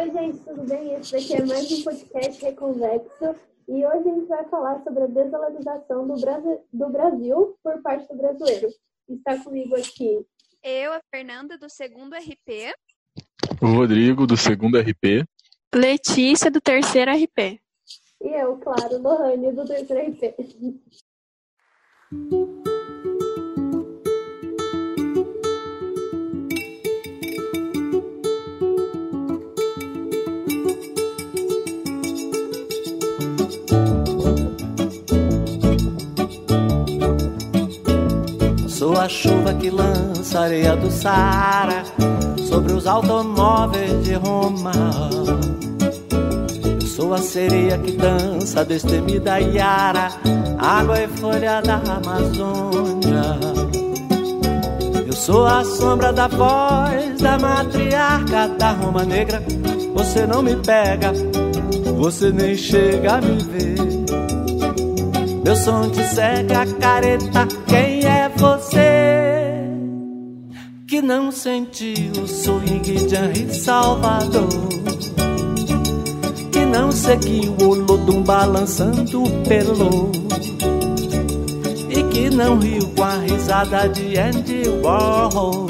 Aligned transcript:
Oi, 0.00 0.10
gente, 0.12 0.38
tudo 0.38 0.62
bem? 0.64 0.94
Esse 0.94 1.12
daqui 1.12 1.34
é 1.34 1.44
mais 1.44 1.70
um 1.70 1.84
podcast 1.84 2.42
Reconvexo 2.42 3.36
e 3.68 3.84
hoje 3.84 4.08
a 4.08 4.14
gente 4.14 4.26
vai 4.28 4.48
falar 4.48 4.82
sobre 4.82 5.02
a 5.02 5.06
desvalorização 5.06 6.08
do 6.08 6.18
Brasil, 6.18 6.64
do 6.72 6.88
Brasil 6.88 7.58
por 7.62 7.82
parte 7.82 8.08
do 8.08 8.16
brasileiro. 8.16 8.68
Está 9.06 9.36
comigo 9.44 9.76
aqui 9.76 10.24
eu, 10.62 10.94
a 10.94 11.00
Fernanda, 11.14 11.58
do 11.58 11.68
segundo 11.68 12.14
RP. 12.14 12.74
O 13.60 13.66
Rodrigo, 13.66 14.26
do 14.26 14.38
segundo 14.38 14.78
RP. 14.78 15.26
Letícia, 15.74 16.50
do 16.50 16.62
terceiro 16.62 17.10
RP. 17.10 17.60
E 18.22 18.28
eu, 18.28 18.56
claro, 18.56 19.02
Lohane, 19.02 19.52
do 19.52 19.66
terceiro 19.66 20.12
RP. 20.12 20.34
Sou 38.80 38.96
a 38.98 39.06
chuva 39.10 39.52
que 39.52 39.68
lança 39.68 40.40
areia 40.40 40.74
do 40.74 40.90
Saara 40.90 41.82
sobre 42.48 42.72
os 42.72 42.86
automóveis 42.86 44.02
de 44.02 44.14
Roma. 44.14 44.72
Eu 46.80 46.86
sou 46.86 47.12
a 47.12 47.18
sereia 47.18 47.76
que 47.76 47.92
dança 47.92 48.64
destemida 48.64 49.38
Iara, 49.38 50.08
água 50.58 50.98
e 50.98 51.06
folha 51.08 51.60
da 51.60 51.74
Amazônia. 51.74 53.38
Eu 55.06 55.12
sou 55.12 55.44
a 55.44 55.62
sombra 55.62 56.10
da 56.10 56.26
voz 56.26 57.20
da 57.20 57.38
matriarca 57.38 58.48
da 58.48 58.72
Roma 58.72 59.04
Negra. 59.04 59.42
Você 59.92 60.26
não 60.26 60.42
me 60.42 60.56
pega, 60.56 61.12
você 61.98 62.32
nem 62.32 62.56
chega 62.56 63.16
a 63.16 63.20
me 63.20 63.44
ver. 63.44 63.99
Meu 65.42 65.56
som 65.56 65.88
te 65.88 66.04
cega, 66.04 66.66
careta. 66.78 67.48
Quem 67.66 68.04
é 68.04 68.30
você 68.36 69.64
que 70.86 71.00
não 71.00 71.32
sentiu 71.32 72.12
o 72.22 72.28
swing 72.28 73.06
de 73.06 73.14
Henri 73.16 73.54
Salvador? 73.54 74.48
Que 76.52 76.64
não 76.66 76.92
seguiu 76.92 77.56
o 77.58 77.74
Lodum 77.74 78.22
balançando 78.22 79.22
o 79.22 79.30
pelo? 79.44 80.12
E 81.88 82.02
que 82.02 82.28
não 82.28 82.58
riu 82.58 82.86
com 82.94 83.02
a 83.02 83.16
risada 83.16 83.88
de 83.88 84.18
Andy 84.18 84.68
Warhol? 84.82 85.68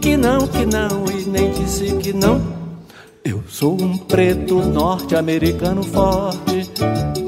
Que 0.00 0.16
não, 0.16 0.48
que 0.48 0.66
não, 0.66 1.04
e 1.16 1.24
nem 1.26 1.52
disse 1.52 1.94
que 1.98 2.12
não. 2.12 2.59
Sou 3.60 3.76
um 3.78 3.98
preto 3.98 4.54
norte-americano 4.54 5.82
forte 5.82 6.70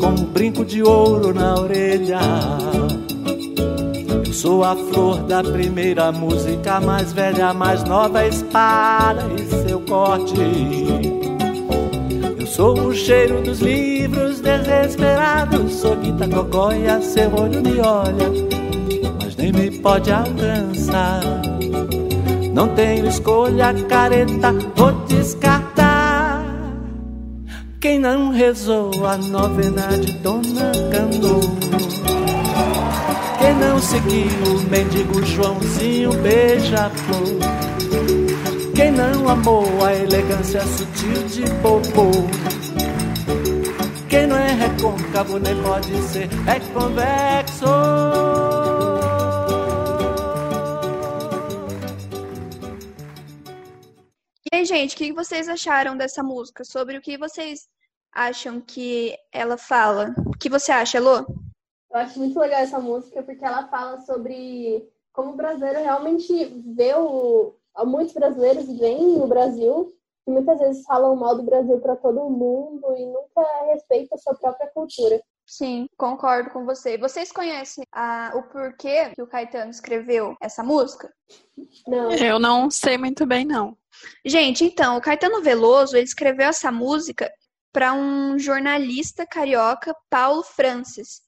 com 0.00 0.06
um 0.06 0.24
brinco 0.24 0.64
de 0.64 0.82
ouro 0.82 1.34
na 1.34 1.60
orelha. 1.60 2.20
Eu 4.26 4.32
sou 4.32 4.64
a 4.64 4.74
flor 4.74 5.24
da 5.24 5.44
primeira 5.44 6.10
música, 6.10 6.80
mais 6.80 7.12
velha, 7.12 7.52
mais 7.52 7.84
nova, 7.84 8.26
espada 8.26 9.26
e 9.38 9.66
seu 9.66 9.80
corte. 9.80 10.40
Eu 12.38 12.46
sou 12.46 12.78
o 12.78 12.94
cheiro 12.94 13.42
dos 13.42 13.60
livros 13.60 14.40
desesperados, 14.40 15.74
sou 15.74 15.96
Guita 15.96 16.26
Cocóia, 16.28 17.02
seu 17.02 17.30
olho 17.34 17.60
me 17.60 17.78
olha, 17.78 18.32
mas 19.22 19.36
nem 19.36 19.52
me 19.52 19.70
pode 19.70 20.10
alcançar. 20.10 21.20
Não 22.54 22.68
tenho 22.68 23.06
escolha, 23.06 23.74
careta, 23.86 24.50
vou 24.74 24.92
descartar. 25.06 25.61
Quem 27.92 27.98
não 27.98 28.30
rezou 28.30 28.90
a 29.04 29.18
novena 29.18 29.98
de 29.98 30.12
Dona 30.14 30.72
Cano 30.90 31.40
Quem 33.38 33.54
não 33.56 33.78
seguiu 33.78 34.56
o 34.56 34.70
mendigo 34.70 35.22
Joãozinho 35.22 36.10
beija-flor? 36.22 37.38
Quem 38.74 38.92
não 38.92 39.28
amou 39.28 39.66
a 39.84 39.94
elegância 39.94 40.62
sutil 40.62 41.22
de 41.24 41.42
Popô? 41.60 42.10
Quem 44.08 44.26
não 44.26 44.38
é 44.38 44.52
recôncavo 44.52 45.38
nem 45.38 45.62
pode 45.62 45.94
ser 46.04 46.30
é 46.46 46.60
convexo 46.72 47.66
E 54.50 54.56
aí, 54.56 54.64
gente, 54.64 54.94
o 54.94 54.96
que 54.96 55.12
vocês 55.12 55.46
acharam 55.46 55.94
dessa 55.94 56.22
música? 56.22 56.64
Sobre 56.64 56.96
o 56.96 57.00
que 57.02 57.18
vocês 57.18 57.68
acham 58.12 58.60
que 58.60 59.16
ela 59.32 59.56
fala? 59.56 60.14
O 60.26 60.36
que 60.36 60.48
você 60.48 60.70
acha, 60.70 60.98
Elô? 60.98 61.18
Eu 61.90 61.98
acho 61.98 62.18
muito 62.18 62.38
legal 62.38 62.60
essa 62.60 62.78
música 62.78 63.22
porque 63.22 63.44
ela 63.44 63.68
fala 63.68 64.00
sobre 64.00 64.88
como 65.12 65.32
o 65.32 65.36
brasileiro 65.36 65.80
realmente 65.80 66.44
vê 66.74 66.94
o. 66.94 67.54
Muitos 67.86 68.14
brasileiros 68.14 68.66
veem 68.78 69.20
o 69.20 69.26
Brasil 69.26 69.92
e 70.26 70.30
muitas 70.30 70.58
vezes 70.58 70.84
falam 70.84 71.16
mal 71.16 71.36
do 71.36 71.42
Brasil 71.42 71.78
para 71.80 71.96
todo 71.96 72.28
mundo 72.28 72.94
e 72.96 73.06
nunca 73.06 73.42
respeitam 73.72 74.16
a 74.16 74.20
sua 74.20 74.34
própria 74.34 74.70
cultura. 74.70 75.22
Sim, 75.46 75.86
concordo 75.96 76.50
com 76.50 76.64
você. 76.64 76.96
Vocês 76.96 77.32
conhecem 77.32 77.84
a, 77.92 78.32
o 78.34 78.42
porquê 78.44 79.10
que 79.14 79.22
o 79.22 79.26
Caetano 79.26 79.70
escreveu 79.70 80.36
essa 80.40 80.62
música? 80.62 81.12
Não. 81.86 82.12
Eu 82.12 82.38
não 82.38 82.70
sei 82.70 82.96
muito 82.96 83.26
bem, 83.26 83.44
não. 83.44 83.76
Gente, 84.24 84.64
então, 84.64 84.96
o 84.96 85.00
Caetano 85.00 85.42
Veloso, 85.42 85.96
ele 85.96 86.04
escreveu 86.04 86.48
essa 86.48 86.70
música 86.70 87.30
para 87.72 87.94
um 87.94 88.38
jornalista 88.38 89.26
carioca, 89.26 89.96
Paulo 90.10 90.42
Francis, 90.42 91.22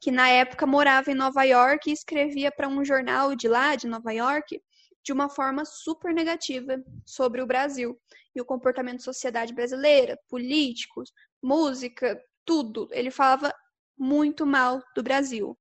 que 0.00 0.10
na 0.10 0.28
época 0.28 0.66
morava 0.66 1.10
em 1.10 1.14
Nova 1.14 1.44
York 1.44 1.88
e 1.88 1.92
escrevia 1.92 2.50
para 2.50 2.68
um 2.68 2.84
jornal 2.84 3.34
de 3.34 3.48
lá, 3.48 3.76
de 3.76 3.86
Nova 3.86 4.12
York, 4.12 4.60
de 5.02 5.12
uma 5.12 5.28
forma 5.28 5.64
super 5.64 6.12
negativa 6.12 6.82
sobre 7.06 7.40
o 7.40 7.46
Brasil 7.46 7.98
e 8.34 8.40
o 8.40 8.44
comportamento 8.44 8.98
da 8.98 9.04
sociedade 9.04 9.54
brasileira, 9.54 10.18
políticos, 10.28 11.12
música, 11.40 12.20
tudo. 12.44 12.88
Ele 12.90 13.10
falava 13.10 13.54
muito 13.96 14.44
mal 14.44 14.82
do 14.96 15.02
Brasil. 15.02 15.56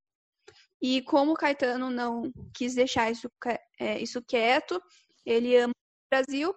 E 0.81 1.01
como 1.03 1.31
o 1.31 1.35
Caetano 1.35 1.89
não 1.89 2.31
quis 2.53 2.73
deixar 2.73 3.11
isso, 3.11 3.29
é, 3.79 3.99
isso 3.99 4.21
quieto, 4.21 4.81
ele 5.25 5.55
ama 5.55 5.71
o 5.71 6.15
Brasil, 6.15 6.53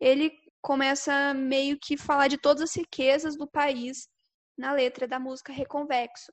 ele 0.00 0.32
começa 0.62 1.34
meio 1.34 1.78
que 1.78 1.96
falar 1.96 2.28
de 2.28 2.38
todas 2.38 2.62
as 2.62 2.74
riquezas 2.74 3.36
do 3.36 3.46
país 3.46 4.08
na 4.56 4.72
letra 4.72 5.08
da 5.08 5.18
música 5.18 5.52
Reconvexo. 5.52 6.32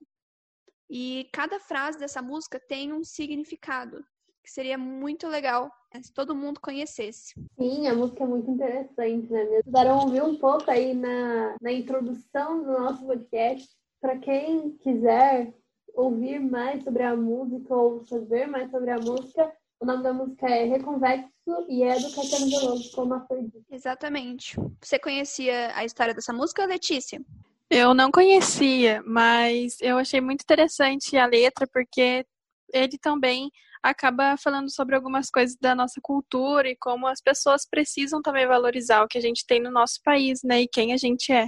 E 0.90 1.30
cada 1.34 1.60
frase 1.60 1.98
dessa 1.98 2.22
música 2.22 2.60
tem 2.60 2.94
um 2.94 3.04
significado, 3.04 4.04
que 4.44 4.52
seria 4.52 4.78
muito 4.78 5.28
legal 5.28 5.70
se 6.02 6.14
todo 6.14 6.36
mundo 6.36 6.60
conhecesse. 6.62 7.34
Sim, 7.60 7.88
a 7.88 7.96
música 7.96 8.24
é 8.24 8.28
muito 8.28 8.52
interessante, 8.52 9.32
né? 9.32 9.44
Me 9.46 9.56
ajudaram 9.58 10.00
a 10.00 10.04
ouvir 10.04 10.24
um 10.24 10.38
pouco 10.38 10.70
aí 10.70 10.94
na, 10.94 11.56
na 11.62 11.72
introdução 11.72 12.64
do 12.64 12.72
nosso 12.72 13.06
podcast. 13.06 13.68
Para 14.00 14.18
quem 14.20 14.78
quiser 14.78 15.54
ouvir 15.94 16.40
mais 16.40 16.84
sobre 16.84 17.04
a 17.04 17.16
música 17.16 17.76
ou 17.76 18.06
saber 18.06 18.48
mais 18.48 18.70
sobre 18.70 18.92
a 18.92 19.00
música, 19.00 19.52
o 19.80 19.86
nome 19.86 20.04
da 20.04 20.14
música 20.14 20.48
é 20.48 20.66
Reconvexo 20.66 21.32
e 21.70 21.84
é 21.84 22.00
do 22.00 22.12
Caetano 22.14 22.50
Veloso, 22.50 22.92
como 22.94 23.14
a 23.14 23.22
Fer 23.26 23.44
disse. 23.44 23.66
Exatamente. 23.70 24.56
Você 24.82 24.98
conhecia 24.98 25.72
a 25.76 25.86
história 25.86 26.14
dessa 26.14 26.34
música, 26.34 26.66
Letícia? 26.66 27.22
Eu 27.70 27.94
não 27.94 28.10
conhecia, 28.10 29.04
mas 29.06 29.78
eu 29.82 29.98
achei 29.98 30.22
muito 30.22 30.42
interessante 30.42 31.18
a 31.18 31.26
letra, 31.26 31.68
porque 31.72 32.26
ele 32.74 32.98
também 32.98 33.52
acaba 33.84 34.36
falando 34.38 34.74
sobre 34.74 34.96
algumas 34.96 35.30
coisas 35.30 35.56
da 35.60 35.76
nossa 35.76 36.00
cultura 36.02 36.70
e 36.70 36.76
como 36.76 37.08
as 37.08 37.22
pessoas 37.22 37.68
precisam 37.70 38.22
também 38.22 38.48
valorizar 38.48 39.04
o 39.04 39.08
que 39.08 39.18
a 39.18 39.22
gente 39.22 39.46
tem 39.46 39.62
no 39.62 39.72
nosso 39.72 40.00
país, 40.04 40.42
né? 40.44 40.62
E 40.62 40.68
quem 40.68 40.94
a 40.94 40.98
gente 40.98 41.32
é. 41.32 41.48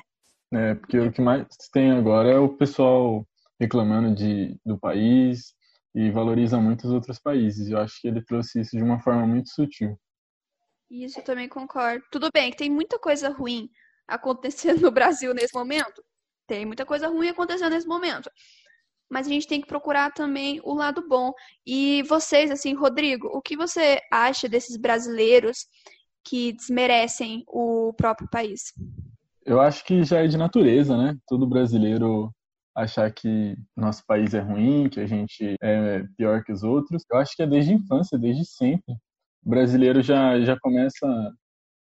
É, 0.53 0.75
porque 0.75 0.99
o 0.99 1.11
que 1.11 1.21
mais 1.21 1.45
tem 1.71 1.91
agora 1.91 2.29
é 2.29 2.37
o 2.37 2.49
pessoal 2.49 3.25
reclamando 3.59 4.13
de, 4.13 4.57
do 4.65 4.77
país, 4.77 5.53
e 5.93 6.11
valoriza 6.11 6.59
muito 6.59 6.85
os 6.85 6.93
outros 6.93 7.19
países. 7.19 7.69
Eu 7.69 7.79
acho 7.79 7.99
que 8.01 8.07
ele 8.07 8.23
trouxe 8.23 8.61
isso 8.61 8.75
de 8.75 8.83
uma 8.83 8.99
forma 8.99 9.25
muito 9.25 9.49
sutil. 9.49 9.99
Isso, 10.89 11.19
eu 11.19 11.23
também 11.23 11.47
concordo. 11.47 12.03
Tudo 12.11 12.29
bem 12.33 12.51
que 12.51 12.57
tem 12.57 12.69
muita 12.69 12.97
coisa 12.97 13.29
ruim 13.29 13.69
acontecendo 14.07 14.81
no 14.81 14.91
Brasil 14.91 15.33
nesse 15.33 15.53
momento. 15.53 16.03
Tem 16.47 16.65
muita 16.65 16.85
coisa 16.85 17.07
ruim 17.07 17.29
acontecendo 17.29 17.71
nesse 17.71 17.87
momento. 17.87 18.29
Mas 19.09 19.27
a 19.27 19.29
gente 19.29 19.47
tem 19.47 19.61
que 19.61 19.67
procurar 19.67 20.11
também 20.11 20.59
o 20.63 20.73
lado 20.73 21.07
bom. 21.07 21.31
E 21.65 22.03
vocês, 22.03 22.51
assim, 22.51 22.73
Rodrigo, 22.75 23.27
o 23.27 23.41
que 23.41 23.55
você 23.55 23.99
acha 24.11 24.47
desses 24.47 24.77
brasileiros 24.77 25.65
que 26.23 26.53
desmerecem 26.53 27.43
o 27.47 27.93
próprio 27.93 28.29
país? 28.29 28.73
Eu 29.45 29.59
acho 29.59 29.83
que 29.83 30.03
já 30.03 30.19
é 30.19 30.27
de 30.27 30.37
natureza, 30.37 30.95
né? 30.95 31.15
Todo 31.27 31.47
brasileiro 31.47 32.31
achar 32.83 33.11
que 33.11 33.57
nosso 33.75 34.03
país 34.05 34.33
é 34.33 34.39
ruim, 34.39 34.89
que 34.89 34.99
a 34.99 35.05
gente 35.05 35.55
é 35.61 36.03
pior 36.17 36.43
que 36.43 36.51
os 36.51 36.63
outros. 36.63 37.03
Eu 37.11 37.17
acho 37.17 37.35
que 37.35 37.43
é 37.43 37.47
desde 37.47 37.71
a 37.71 37.75
infância, 37.75 38.17
desde 38.17 38.45
sempre. 38.45 38.93
O 39.45 39.49
brasileiro 39.49 40.01
já, 40.01 40.39
já 40.41 40.57
começa 40.59 41.07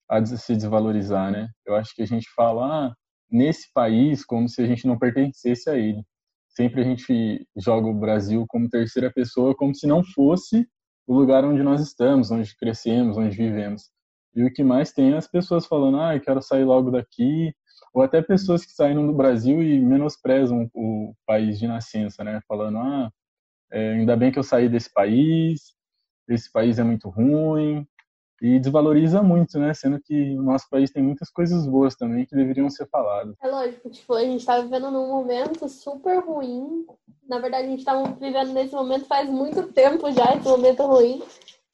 a 0.09 0.25
se 0.25 0.55
desvalorizar, 0.55 1.31
né? 1.31 1.49
Eu 1.67 1.77
acho 1.77 1.95
que 1.95 2.03
a 2.03 2.07
gente 2.07 2.29
fala 2.35 2.89
ah, 2.89 2.95
nesse 3.31 3.73
país 3.73 4.25
como 4.25 4.49
se 4.49 4.63
a 4.63 4.67
gente 4.67 4.87
não 4.87 4.99
pertencesse 4.99 5.69
a 5.69 5.77
ele. 5.77 6.03
Sempre 6.49 6.81
a 6.81 6.85
gente 6.85 7.47
joga 7.57 7.87
o 7.87 7.95
Brasil 7.95 8.45
como 8.49 8.69
terceira 8.69 9.13
pessoa, 9.13 9.55
como 9.55 9.75
se 9.75 9.87
não 9.87 10.03
fosse 10.03 10.67
o 11.07 11.15
lugar 11.15 11.45
onde 11.45 11.63
nós 11.63 11.81
estamos, 11.81 12.31
onde 12.31 12.57
crescemos, 12.57 13.17
onde 13.17 13.37
vivemos. 13.37 13.91
E 14.35 14.45
o 14.45 14.53
que 14.53 14.63
mais 14.65 14.93
tem 14.93 15.13
é 15.13 15.17
as 15.17 15.29
pessoas 15.29 15.67
falando, 15.67 16.01
ah, 16.01 16.17
eu 16.17 16.21
quero 16.21 16.43
sair 16.43 16.65
logo 16.65 16.91
daqui, 16.91 17.53
ou 17.93 18.03
até 18.03 18.23
pessoas 18.23 18.65
que 18.65 18.73
saíram 18.73 19.07
do 19.07 19.13
Brasil 19.13 19.63
e 19.63 19.81
menosprezam 19.81 20.71
o 20.75 21.15
país 21.27 21.59
de 21.59 21.67
nascença, 21.67 22.23
né? 22.25 22.41
Falando, 22.47 22.79
ah, 22.79 23.11
é, 23.71 23.93
ainda 23.93 24.17
bem 24.17 24.31
que 24.31 24.39
eu 24.39 24.43
saí 24.43 24.69
desse 24.69 24.93
país, 24.93 25.75
esse 26.29 26.51
país 26.51 26.79
é 26.79 26.85
muito 26.85 27.09
ruim, 27.09 27.87
e 28.41 28.59
desvaloriza 28.59 29.23
muito, 29.23 29.59
né? 29.59 29.75
Sendo 29.75 30.01
que 30.01 30.37
o 30.37 30.43
nosso 30.43 30.69
país 30.71 30.91
tem 30.91 31.03
muitas 31.03 31.31
coisas 31.31 31.67
boas 31.67 31.97
também 31.97 32.25
que 32.25 32.37
deveriam 32.37 32.71
ser 32.71 32.87
faladas. 32.89 33.35
É 33.43 33.49
lógico, 33.49 33.91
tipo, 33.91 34.15
a 34.15 34.23
gente 34.23 34.47
tá 34.47 34.61
vivendo 34.61 34.91
num 34.91 35.09
momento 35.09 35.69
super 35.69 36.21
ruim. 36.21 36.87
Na 37.29 37.41
verdade, 37.41 37.67
a 37.67 37.71
gente 37.71 37.85
tá 37.85 38.01
vivendo 38.03 38.53
nesse 38.53 38.75
momento 38.75 39.07
faz 39.07 39.29
muito 39.29 39.73
tempo 39.73 40.11
já, 40.13 40.37
esse 40.37 40.49
momento 40.49 40.83
ruim 40.85 41.23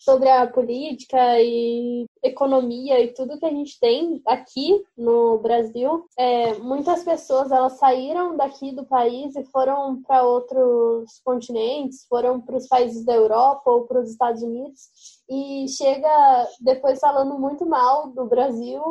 sobre 0.05 0.29
a 0.29 0.47
política 0.47 1.41
e 1.41 2.05
economia 2.23 3.01
e 3.01 3.13
tudo 3.15 3.39
que 3.39 3.47
a 3.47 3.51
gente 3.51 3.81
tem 3.81 4.21
aqui 4.27 4.85
no 4.97 5.39
Brasil, 5.39 6.07
é, 6.19 6.55
muitas 6.59 7.03
pessoas 7.03 7.51
elas 7.51 7.79
saíram 7.79 8.37
daqui 8.37 8.71
do 8.73 8.85
país 8.85 9.35
e 9.35 9.45
foram 9.45 10.03
para 10.03 10.23
outros 10.23 11.21
continentes, 11.25 12.07
foram 12.09 12.41
para 12.41 12.57
os 12.57 12.69
países 12.69 13.05
da 13.05 13.15
Europa 13.15 13.71
ou 13.71 13.87
para 13.87 14.01
os 14.01 14.11
Estados 14.11 14.43
Unidos 14.43 14.83
e 15.29 15.67
chega 15.69 16.49
depois 16.61 17.01
falando 17.01 17.39
muito 17.39 17.67
mal 17.67 18.11
do 18.11 18.27
Brasil. 18.27 18.83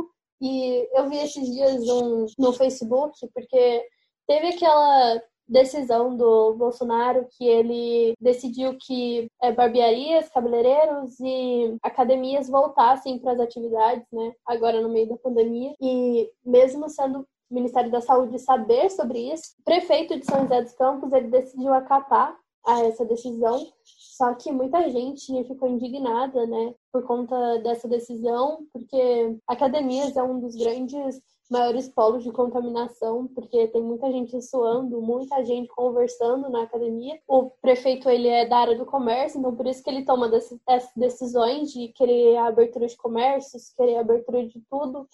E 0.42 0.90
eu 0.94 1.08
vi 1.08 1.18
esses 1.18 1.50
dias 1.54 1.88
um, 1.88 2.26
no 2.38 2.52
Facebook, 2.52 3.18
porque 3.34 3.86
teve 4.28 4.48
aquela 4.48 5.22
decisão 5.48 6.16
do 6.16 6.54
Bolsonaro 6.56 7.28
que 7.32 7.46
ele 7.46 8.14
decidiu 8.20 8.78
que 8.80 9.28
é, 9.42 9.52
barbearias, 9.52 10.30
cabeleireiros 10.30 11.20
e 11.20 11.78
academias 11.84 12.50
voltassem 12.50 13.20
para 13.20 13.34
as 13.34 13.40
atividades, 13.40 14.06
né? 14.12 14.34
Agora 14.46 14.82
no 14.82 14.90
meio 14.90 15.10
da 15.10 15.18
pandemia 15.18 15.74
e 15.82 16.30
mesmo 16.46 16.90
sendo 16.90 17.20
o 17.20 17.54
Ministério 17.54 17.92
da 17.92 18.02
Saúde 18.02 18.40
saber 18.40 18.90
sobre 18.90 19.32
isso, 19.32 19.54
o 19.60 19.64
prefeito 19.64 20.20
de 20.20 20.26
São 20.26 20.44
José 20.44 20.62
dos 20.62 20.74
Campos 20.74 21.14
ele 21.14 21.28
decidiu 21.28 21.74
acatar 21.74 22.36
a 22.66 22.82
essa 22.86 23.06
decisão. 23.06 23.68
Só 23.84 24.34
que 24.36 24.52
muita 24.52 24.90
gente 24.90 25.44
ficou 25.46 25.68
indignada, 25.68 26.46
né, 26.46 26.74
por 26.92 27.04
conta 27.04 27.60
dessa 27.60 27.88
decisão, 27.88 28.66
porque 28.72 29.38
academias 29.48 30.16
é 30.16 30.24
um 30.24 30.40
dos 30.40 30.56
grandes 30.56 31.20
maiores 31.50 31.88
polos 31.90 32.24
de 32.24 32.32
contaminação, 32.32 33.28
porque 33.28 33.68
tem 33.68 33.82
muita 33.82 34.12
gente 34.12 34.42
suando, 34.42 35.02
muita 35.02 35.44
gente 35.44 35.68
conversando 35.70 36.50
na 36.50 36.64
academia. 36.64 37.20
O 37.28 37.50
prefeito 37.62 38.10
ele 38.10 38.28
é 38.28 38.46
da 38.46 38.58
área 38.58 38.78
do 38.78 38.86
comércio, 38.86 39.40
então 39.40 39.56
por 39.56 39.68
isso 39.68 39.84
que 39.84 39.90
ele 39.90 40.06
toma 40.06 40.32
essas 40.68 40.92
decisões 40.96 41.72
de 41.72 41.90
querer 41.90 42.38
a 42.38 42.48
abertura 42.48 42.88
de 42.88 42.98
comércios, 42.98 43.74
querer 43.76 43.98
a 43.98 44.02
abertura 44.02 44.46
de 44.48 44.60
tudo 44.70 45.08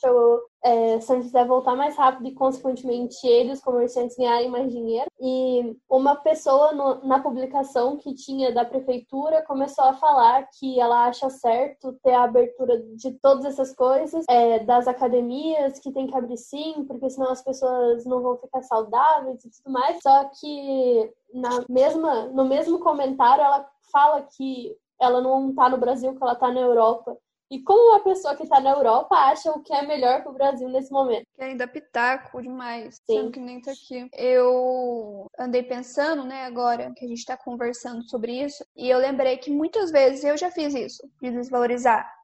é, 0.63 1.00
São 1.00 1.21
José 1.21 1.45
voltar 1.45 1.75
mais 1.75 1.95
rápido 1.95 2.27
e, 2.27 2.33
consequentemente, 2.33 3.25
ele, 3.25 3.53
os 3.53 3.61
comerciantes, 3.61 4.17
ganharem 4.17 4.50
mais 4.50 4.71
dinheiro. 4.71 5.09
E 5.19 5.75
uma 5.89 6.15
pessoa 6.15 6.73
no, 6.73 7.06
na 7.06 7.19
publicação 7.19 7.97
que 7.97 8.13
tinha 8.13 8.53
da 8.53 8.65
prefeitura 8.65 9.44
começou 9.45 9.85
a 9.85 9.94
falar 9.94 10.47
que 10.59 10.79
ela 10.79 11.06
acha 11.06 11.29
certo 11.29 11.94
ter 12.03 12.13
a 12.13 12.23
abertura 12.23 12.79
de 12.95 13.11
todas 13.13 13.45
essas 13.45 13.73
coisas, 13.73 14.25
é, 14.29 14.59
das 14.59 14.88
academias, 14.88 15.79
que 15.79 15.91
tem 15.91 16.07
que 16.07 16.15
abrir 16.15 16.38
sim, 16.38 16.85
porque 16.85 17.09
senão 17.09 17.31
as 17.31 17.41
pessoas 17.41 18.05
não 18.05 18.21
vão 18.21 18.38
ficar 18.38 18.62
saudáveis 18.63 19.44
e 19.45 19.50
tudo 19.50 19.71
mais. 19.71 20.00
Só 20.01 20.25
que 20.39 21.13
na 21.33 21.63
mesma, 21.69 22.25
no 22.27 22.45
mesmo 22.45 22.79
comentário 22.79 23.44
ela 23.44 23.69
fala 23.91 24.21
que 24.21 24.75
ela 25.00 25.21
não 25.21 25.50
está 25.50 25.69
no 25.69 25.77
Brasil, 25.77 26.13
que 26.15 26.23
ela 26.23 26.33
está 26.33 26.51
na 26.51 26.59
Europa. 26.59 27.17
E 27.50 27.62
como 27.63 27.92
uma 27.92 28.04
pessoa 28.04 28.36
que 28.36 28.44
está 28.44 28.60
na 28.60 28.72
Europa 28.72 29.16
acha 29.16 29.51
o 29.51 29.62
que 29.62 29.74
é 29.74 29.81
melhor 29.81 30.22
para 30.22 30.31
o 30.31 30.36
Brasil 30.36 30.69
nesse 30.69 30.92
momento? 30.92 31.25
Que 31.34 31.44
ainda 31.44 31.68
pitaco 31.68 32.42
demais, 32.42 32.96
Sim. 32.96 33.16
sendo 33.16 33.31
que 33.31 33.40
nem 33.40 33.60
tá 33.60 33.72
aqui. 33.72 34.07
Eu 34.13 35.25
andei 35.38 35.63
pensando, 35.63 36.24
né, 36.24 36.46
agora 36.46 36.92
que 36.96 37.06
a 37.06 37.07
gente 37.07 37.18
está 37.18 37.36
conversando 37.36 38.04
sobre 38.04 38.44
isso, 38.44 38.63
e 38.75 38.90
eu 38.90 39.00
lembrei 39.00 39.38
que 39.38 39.50
muitas 39.50 39.90
vezes 39.92 40.24
eu 40.24 40.38
já 40.38 40.51
fiz 40.51 40.75
isso, 40.75 41.01
de 41.22 41.31
desvalorizar 41.31 42.19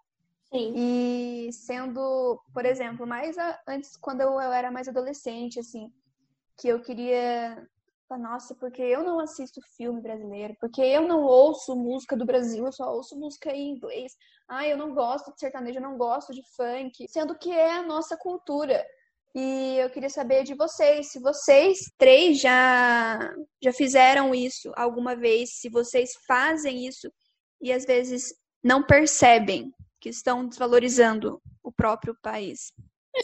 Sim. 0.56 0.74
E 0.75 1.51
sendo, 1.51 2.42
por 2.54 2.66
exemplo, 2.66 3.06
mais 3.06 3.38
a, 3.38 3.60
antes, 3.68 3.98
quando 3.98 4.22
eu, 4.22 4.30
eu 4.39 4.54
era 4.54 4.72
mais 4.72 4.88
adolescente, 4.88 5.60
assim, 5.60 5.92
que 6.57 6.68
eu 6.68 6.81
queria. 6.81 7.68
Nossa, 8.11 8.55
porque 8.55 8.81
eu 8.81 9.03
não 9.03 9.19
assisto 9.19 9.59
filme 9.75 9.99
brasileiro, 9.99 10.55
porque 10.59 10.81
eu 10.81 11.07
não 11.07 11.23
ouço 11.23 11.75
música 11.75 12.15
do 12.15 12.25
Brasil, 12.25 12.65
eu 12.65 12.71
só 12.71 12.93
ouço 12.93 13.17
música 13.17 13.51
em 13.51 13.71
inglês. 13.71 14.13
Ah, 14.47 14.65
eu 14.67 14.77
não 14.77 14.93
gosto 14.93 15.33
de 15.33 15.39
sertanejo, 15.39 15.79
eu 15.79 15.83
não 15.83 15.97
gosto 15.97 16.31
de 16.31 16.41
funk, 16.55 17.07
sendo 17.09 17.37
que 17.37 17.51
é 17.51 17.73
a 17.73 17.83
nossa 17.83 18.15
cultura. 18.15 18.85
E 19.33 19.77
eu 19.79 19.89
queria 19.89 20.09
saber 20.09 20.43
de 20.43 20.53
vocês, 20.53 21.11
se 21.11 21.19
vocês 21.19 21.91
três 21.97 22.39
já 22.39 23.19
já 23.61 23.73
fizeram 23.73 24.33
isso 24.33 24.71
alguma 24.77 25.15
vez, 25.15 25.57
se 25.59 25.69
vocês 25.69 26.11
fazem 26.25 26.87
isso 26.87 27.11
e 27.59 27.73
às 27.73 27.85
vezes 27.85 28.33
não 28.63 28.81
percebem 28.81 29.73
que 29.99 30.09
estão 30.09 30.47
desvalorizando 30.47 31.41
o 31.63 31.71
próprio 31.71 32.15
país. 32.21 32.71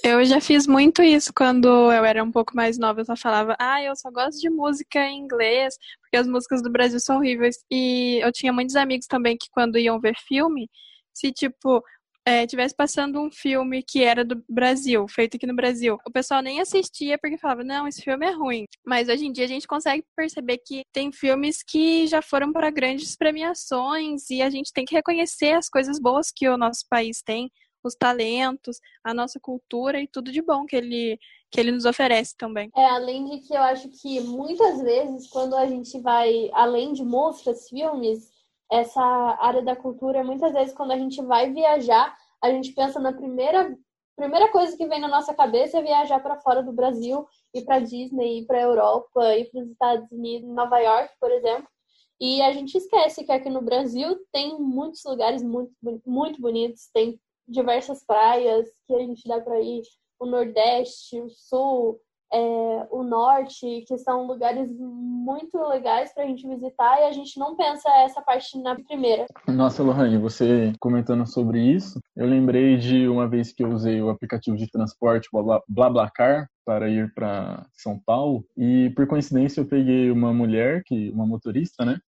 Eu 0.03 0.23
já 0.23 0.39
fiz 0.39 0.65
muito 0.65 1.03
isso 1.03 1.33
quando 1.35 1.67
eu 1.91 2.05
era 2.05 2.23
um 2.23 2.31
pouco 2.31 2.55
mais 2.55 2.77
nova. 2.77 3.01
Eu 3.01 3.05
só 3.05 3.15
falava, 3.15 3.55
ah, 3.59 3.81
eu 3.83 3.95
só 3.95 4.09
gosto 4.09 4.39
de 4.39 4.49
música 4.49 4.99
em 5.05 5.19
inglês, 5.19 5.77
porque 6.01 6.17
as 6.17 6.27
músicas 6.27 6.61
do 6.61 6.71
Brasil 6.71 6.99
são 6.99 7.17
horríveis. 7.17 7.57
E 7.69 8.19
eu 8.23 8.31
tinha 8.31 8.53
muitos 8.53 8.75
amigos 8.75 9.05
também 9.05 9.37
que, 9.37 9.49
quando 9.51 9.77
iam 9.77 9.99
ver 9.99 10.15
filme, 10.27 10.69
se 11.13 11.31
tipo, 11.33 11.83
é, 12.25 12.47
tivesse 12.47 12.73
passando 12.75 13.19
um 13.19 13.29
filme 13.29 13.83
que 13.83 14.03
era 14.03 14.23
do 14.23 14.41
Brasil, 14.47 15.05
feito 15.09 15.35
aqui 15.35 15.45
no 15.45 15.55
Brasil, 15.55 15.97
o 16.05 16.11
pessoal 16.11 16.41
nem 16.41 16.61
assistia 16.61 17.17
porque 17.19 17.37
falava, 17.37 17.63
não, 17.63 17.87
esse 17.87 18.01
filme 18.01 18.25
é 18.25 18.31
ruim. 18.31 18.65
Mas 18.85 19.09
hoje 19.09 19.25
em 19.25 19.31
dia 19.33 19.45
a 19.45 19.47
gente 19.47 19.67
consegue 19.67 20.03
perceber 20.15 20.59
que 20.65 20.83
tem 20.93 21.11
filmes 21.11 21.61
que 21.63 22.07
já 22.07 22.21
foram 22.21 22.53
para 22.53 22.69
grandes 22.69 23.15
premiações 23.17 24.29
e 24.29 24.41
a 24.41 24.49
gente 24.49 24.71
tem 24.71 24.85
que 24.85 24.95
reconhecer 24.95 25.53
as 25.53 25.67
coisas 25.67 25.99
boas 25.99 26.31
que 26.33 26.47
o 26.47 26.57
nosso 26.57 26.85
país 26.89 27.21
tem, 27.23 27.51
os 27.87 27.95
talentos, 27.95 28.79
a 29.03 29.13
nossa 29.13 29.39
cultura 29.39 29.99
e 29.99 30.07
tudo 30.07 30.31
de 30.31 30.41
bom 30.41 30.65
que 30.65 30.75
ele 30.75 31.19
que 31.49 31.59
ele 31.59 31.71
nos 31.73 31.83
oferece 31.83 32.35
também. 32.37 32.71
É, 32.77 32.85
além 32.85 33.25
de 33.25 33.39
que 33.39 33.53
eu 33.53 33.61
acho 33.61 33.89
que 33.89 34.21
muitas 34.21 34.81
vezes 34.81 35.27
quando 35.27 35.53
a 35.53 35.65
gente 35.65 35.99
vai 35.99 36.49
além 36.53 36.93
de 36.93 37.03
músicas, 37.03 37.67
filmes, 37.67 38.31
essa 38.71 39.03
área 39.41 39.61
da 39.61 39.75
cultura, 39.75 40.23
muitas 40.23 40.53
vezes, 40.53 40.73
quando 40.73 40.91
a 40.91 40.97
gente 40.97 41.21
vai 41.21 41.51
viajar, 41.51 42.15
a 42.41 42.49
gente 42.49 42.71
pensa 42.71 42.99
na 42.99 43.11
primeira 43.11 43.77
primeira 44.15 44.51
coisa 44.51 44.77
que 44.77 44.85
vem 44.85 44.99
na 44.99 45.07
nossa 45.07 45.33
cabeça 45.33 45.79
é 45.79 45.81
viajar 45.81 46.19
para 46.19 46.39
fora 46.39 46.61
do 46.61 46.71
Brasil, 46.71 47.25
ir 47.53 47.65
para 47.65 47.79
Disney, 47.79 48.39
ir 48.39 48.45
para 48.45 48.61
Europa, 48.61 49.35
ir 49.35 49.49
para 49.49 49.61
os 49.61 49.69
Estados 49.69 50.11
Unidos, 50.11 50.47
Nova 50.49 50.77
York, 50.79 51.13
por 51.19 51.31
exemplo. 51.31 51.67
E 52.19 52.39
a 52.41 52.51
gente 52.51 52.77
esquece 52.77 53.23
que 53.23 53.31
aqui 53.31 53.49
no 53.49 53.63
Brasil 53.63 54.15
tem 54.31 54.59
muitos 54.59 55.03
lugares 55.05 55.41
muito, 55.41 55.73
muito 56.05 56.39
bonitos, 56.39 56.87
tem 56.93 57.19
diversas 57.51 58.03
praias 58.05 58.67
que 58.87 58.95
a 58.95 58.99
gente 58.99 59.27
dá 59.27 59.39
para 59.39 59.59
ir, 59.59 59.83
o 60.19 60.25
Nordeste, 60.25 61.19
o 61.19 61.29
Sul, 61.29 61.99
é, 62.33 62.87
o 62.89 63.03
norte, 63.03 63.83
que 63.85 63.97
são 63.97 64.25
lugares 64.25 64.69
muito 64.79 65.57
legais 65.67 66.13
para 66.13 66.23
a 66.23 66.27
gente 66.27 66.47
visitar 66.47 67.01
e 67.01 67.05
a 67.05 67.11
gente 67.11 67.37
não 67.37 67.55
pensa 67.55 67.89
essa 67.97 68.21
parte 68.21 68.57
na 68.57 68.75
primeira. 68.75 69.25
Nossa, 69.47 69.83
Lohane, 69.83 70.17
você 70.17 70.71
comentando 70.79 71.25
sobre 71.27 71.59
isso, 71.59 71.99
eu 72.15 72.25
lembrei 72.25 72.77
de 72.77 73.07
uma 73.07 73.27
vez 73.27 73.51
que 73.51 73.63
eu 73.63 73.69
usei 73.69 74.01
o 74.01 74.09
aplicativo 74.09 74.55
de 74.55 74.69
transporte 74.69 75.29
BlaBlaCar 75.67 76.47
para 76.65 76.89
ir 76.89 77.13
para 77.13 77.65
São 77.73 77.99
Paulo 77.99 78.45
e 78.55 78.89
por 78.91 79.07
coincidência 79.07 79.59
eu 79.59 79.67
peguei 79.67 80.09
uma 80.09 80.33
mulher 80.33 80.83
que 80.85 81.09
uma 81.11 81.25
motorista, 81.25 81.83
né? 81.83 81.99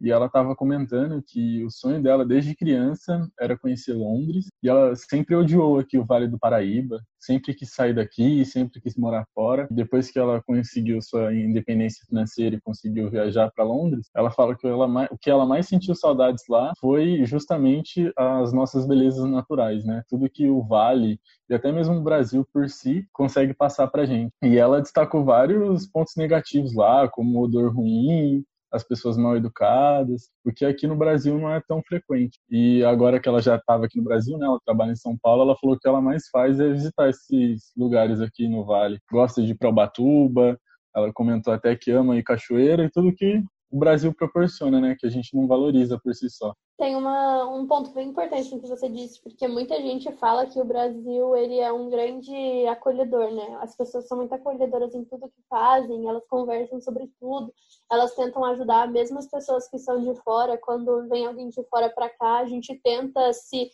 E 0.00 0.10
ela 0.10 0.26
estava 0.26 0.54
comentando 0.54 1.22
que 1.26 1.64
o 1.64 1.70
sonho 1.70 2.02
dela 2.02 2.24
desde 2.24 2.54
criança 2.54 3.28
era 3.38 3.58
conhecer 3.58 3.92
Londres 3.92 4.46
e 4.62 4.68
ela 4.68 4.94
sempre 4.94 5.34
odiou 5.34 5.78
aqui 5.78 5.98
o 5.98 6.04
Vale 6.04 6.28
do 6.28 6.38
Paraíba, 6.38 7.00
sempre 7.18 7.54
quis 7.54 7.72
sair 7.72 7.94
daqui 7.94 8.40
e 8.40 8.44
sempre 8.44 8.80
quis 8.80 8.96
morar 8.96 9.26
fora. 9.34 9.66
Depois 9.70 10.10
que 10.10 10.18
ela 10.18 10.42
conseguiu 10.42 11.02
sua 11.02 11.34
independência 11.34 12.04
financeira 12.06 12.56
e 12.56 12.60
conseguiu 12.60 13.10
viajar 13.10 13.50
para 13.50 13.64
Londres, 13.64 14.08
ela 14.14 14.30
fala 14.30 14.56
que 14.56 14.66
ela, 14.66 14.86
o 15.10 15.18
que 15.18 15.30
ela 15.30 15.44
mais 15.44 15.66
sentiu 15.66 15.94
saudades 15.94 16.44
lá 16.48 16.72
foi 16.80 17.24
justamente 17.24 18.12
as 18.16 18.52
nossas 18.52 18.86
belezas 18.86 19.24
naturais, 19.24 19.84
né? 19.84 20.02
Tudo 20.08 20.30
que 20.30 20.48
o 20.48 20.62
Vale 20.62 21.20
e 21.48 21.54
até 21.54 21.72
mesmo 21.72 21.96
o 21.96 22.02
Brasil 22.02 22.46
por 22.52 22.68
si 22.68 23.06
consegue 23.12 23.54
passar 23.54 23.88
para 23.88 24.06
gente. 24.06 24.32
E 24.42 24.56
ela 24.56 24.80
destacou 24.80 25.24
vários 25.24 25.86
pontos 25.86 26.14
negativos 26.16 26.74
lá, 26.74 27.08
como 27.08 27.38
o 27.38 27.44
odor 27.44 27.74
ruim, 27.74 28.44
as 28.72 28.84
pessoas 28.84 29.16
mal 29.16 29.36
educadas, 29.36 30.30
porque 30.44 30.64
aqui 30.64 30.86
no 30.86 30.96
Brasil 30.96 31.38
não 31.38 31.50
é 31.52 31.60
tão 31.66 31.82
frequente. 31.82 32.38
E 32.50 32.84
agora 32.84 33.20
que 33.20 33.28
ela 33.28 33.40
já 33.40 33.56
estava 33.56 33.86
aqui 33.86 33.98
no 33.98 34.04
Brasil, 34.04 34.36
né, 34.38 34.46
ela 34.46 34.60
trabalha 34.64 34.92
em 34.92 34.96
São 34.96 35.16
Paulo, 35.20 35.42
ela 35.42 35.56
falou 35.56 35.78
que 35.78 35.88
ela 35.88 36.00
mais 36.00 36.28
faz 36.30 36.60
é 36.60 36.68
visitar 36.70 37.08
esses 37.08 37.72
lugares 37.76 38.20
aqui 38.20 38.48
no 38.48 38.64
Vale. 38.64 38.98
Gosta 39.10 39.42
de 39.42 39.52
ir 39.52 39.54
para 39.56 39.70
Ubatuba, 39.70 40.58
ela 40.94 41.12
comentou 41.12 41.52
até 41.52 41.74
que 41.76 41.90
ama 41.90 42.16
ir 42.16 42.22
cachoeira 42.22 42.84
e 42.84 42.90
tudo 42.90 43.14
que 43.14 43.42
o 43.70 43.78
Brasil 43.78 44.12
proporciona, 44.14 44.80
né? 44.80 44.96
Que 44.98 45.06
a 45.06 45.10
gente 45.10 45.36
não 45.36 45.46
valoriza 45.46 45.98
por 45.98 46.14
si 46.14 46.28
só. 46.30 46.54
Tem 46.78 46.94
uma, 46.94 47.44
um 47.44 47.66
ponto 47.66 47.90
bem 47.90 48.08
importante 48.08 48.48
que 48.48 48.68
você 48.68 48.88
disse, 48.88 49.20
porque 49.20 49.48
muita 49.48 49.76
gente 49.82 50.10
fala 50.12 50.46
que 50.46 50.60
o 50.60 50.64
Brasil 50.64 51.36
ele 51.36 51.58
é 51.58 51.72
um 51.72 51.90
grande 51.90 52.66
acolhedor, 52.68 53.32
né? 53.32 53.58
As 53.60 53.76
pessoas 53.76 54.06
são 54.06 54.18
muito 54.18 54.32
acolhedoras 54.32 54.94
em 54.94 55.04
tudo 55.04 55.28
que 55.28 55.42
fazem, 55.50 56.08
elas 56.08 56.26
conversam 56.28 56.80
sobre 56.80 57.10
tudo, 57.20 57.52
elas 57.90 58.14
tentam 58.14 58.44
ajudar, 58.44 58.88
mesmo 58.90 59.18
as 59.18 59.28
pessoas 59.28 59.68
que 59.68 59.78
são 59.78 60.02
de 60.02 60.14
fora, 60.22 60.56
quando 60.56 61.08
vem 61.08 61.26
alguém 61.26 61.48
de 61.48 61.62
fora 61.64 61.90
para 61.90 62.08
cá, 62.08 62.38
a 62.38 62.46
gente 62.46 62.80
tenta 62.82 63.32
se 63.32 63.70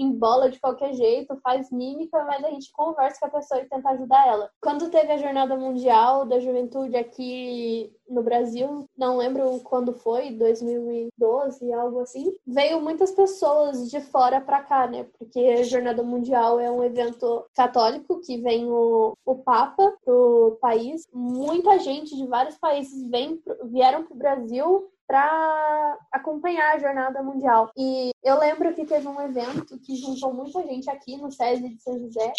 embola 0.00 0.50
de 0.50 0.60
qualquer 0.60 0.92
jeito, 0.94 1.36
faz 1.42 1.70
mímica, 1.70 2.22
mas 2.24 2.44
a 2.44 2.50
gente 2.50 2.72
conversa 2.72 3.18
com 3.20 3.26
a 3.26 3.40
pessoa 3.40 3.60
e 3.60 3.68
tenta 3.68 3.90
ajudar 3.90 4.26
ela. 4.26 4.50
Quando 4.60 4.90
teve 4.90 5.12
a 5.12 5.18
Jornada 5.18 5.56
Mundial 5.56 6.24
da 6.24 6.40
Juventude 6.40 6.96
aqui 6.96 7.92
no 8.08 8.22
Brasil, 8.22 8.88
não 8.96 9.16
lembro 9.16 9.60
quando 9.64 9.92
foi, 9.92 10.30
2012, 10.30 11.72
algo 11.72 12.00
assim, 12.00 12.34
veio 12.46 12.80
muitas 12.80 13.10
pessoas 13.12 13.90
de 13.90 14.00
fora 14.00 14.40
para 14.40 14.62
cá, 14.62 14.86
né? 14.86 15.06
Porque 15.18 15.38
a 15.38 15.62
Jornada 15.62 16.02
Mundial 16.02 16.58
é 16.58 16.70
um 16.70 16.82
evento 16.82 17.44
católico 17.54 18.20
que 18.20 18.38
vem 18.38 18.66
o, 18.66 19.14
o 19.24 19.34
Papa 19.36 19.94
pro 20.04 20.58
país. 20.60 21.06
Muita 21.12 21.78
gente 21.78 22.16
de 22.16 22.26
vários 22.26 22.56
países 22.56 23.08
vem, 23.10 23.40
vieram 23.64 24.04
pro 24.04 24.16
Brasil 24.16 24.88
para 25.08 25.98
acompanhar 26.12 26.74
a 26.74 26.78
jornada 26.78 27.22
mundial. 27.22 27.70
E 27.74 28.10
eu 28.22 28.38
lembro 28.38 28.74
que 28.74 28.84
teve 28.84 29.08
um 29.08 29.18
evento 29.18 29.80
que 29.80 29.96
juntou 29.96 30.34
muita 30.34 30.62
gente 30.64 30.90
aqui 30.90 31.16
no 31.16 31.32
SESI 31.32 31.70
de 31.70 31.82
São 31.82 31.98
José, 31.98 32.30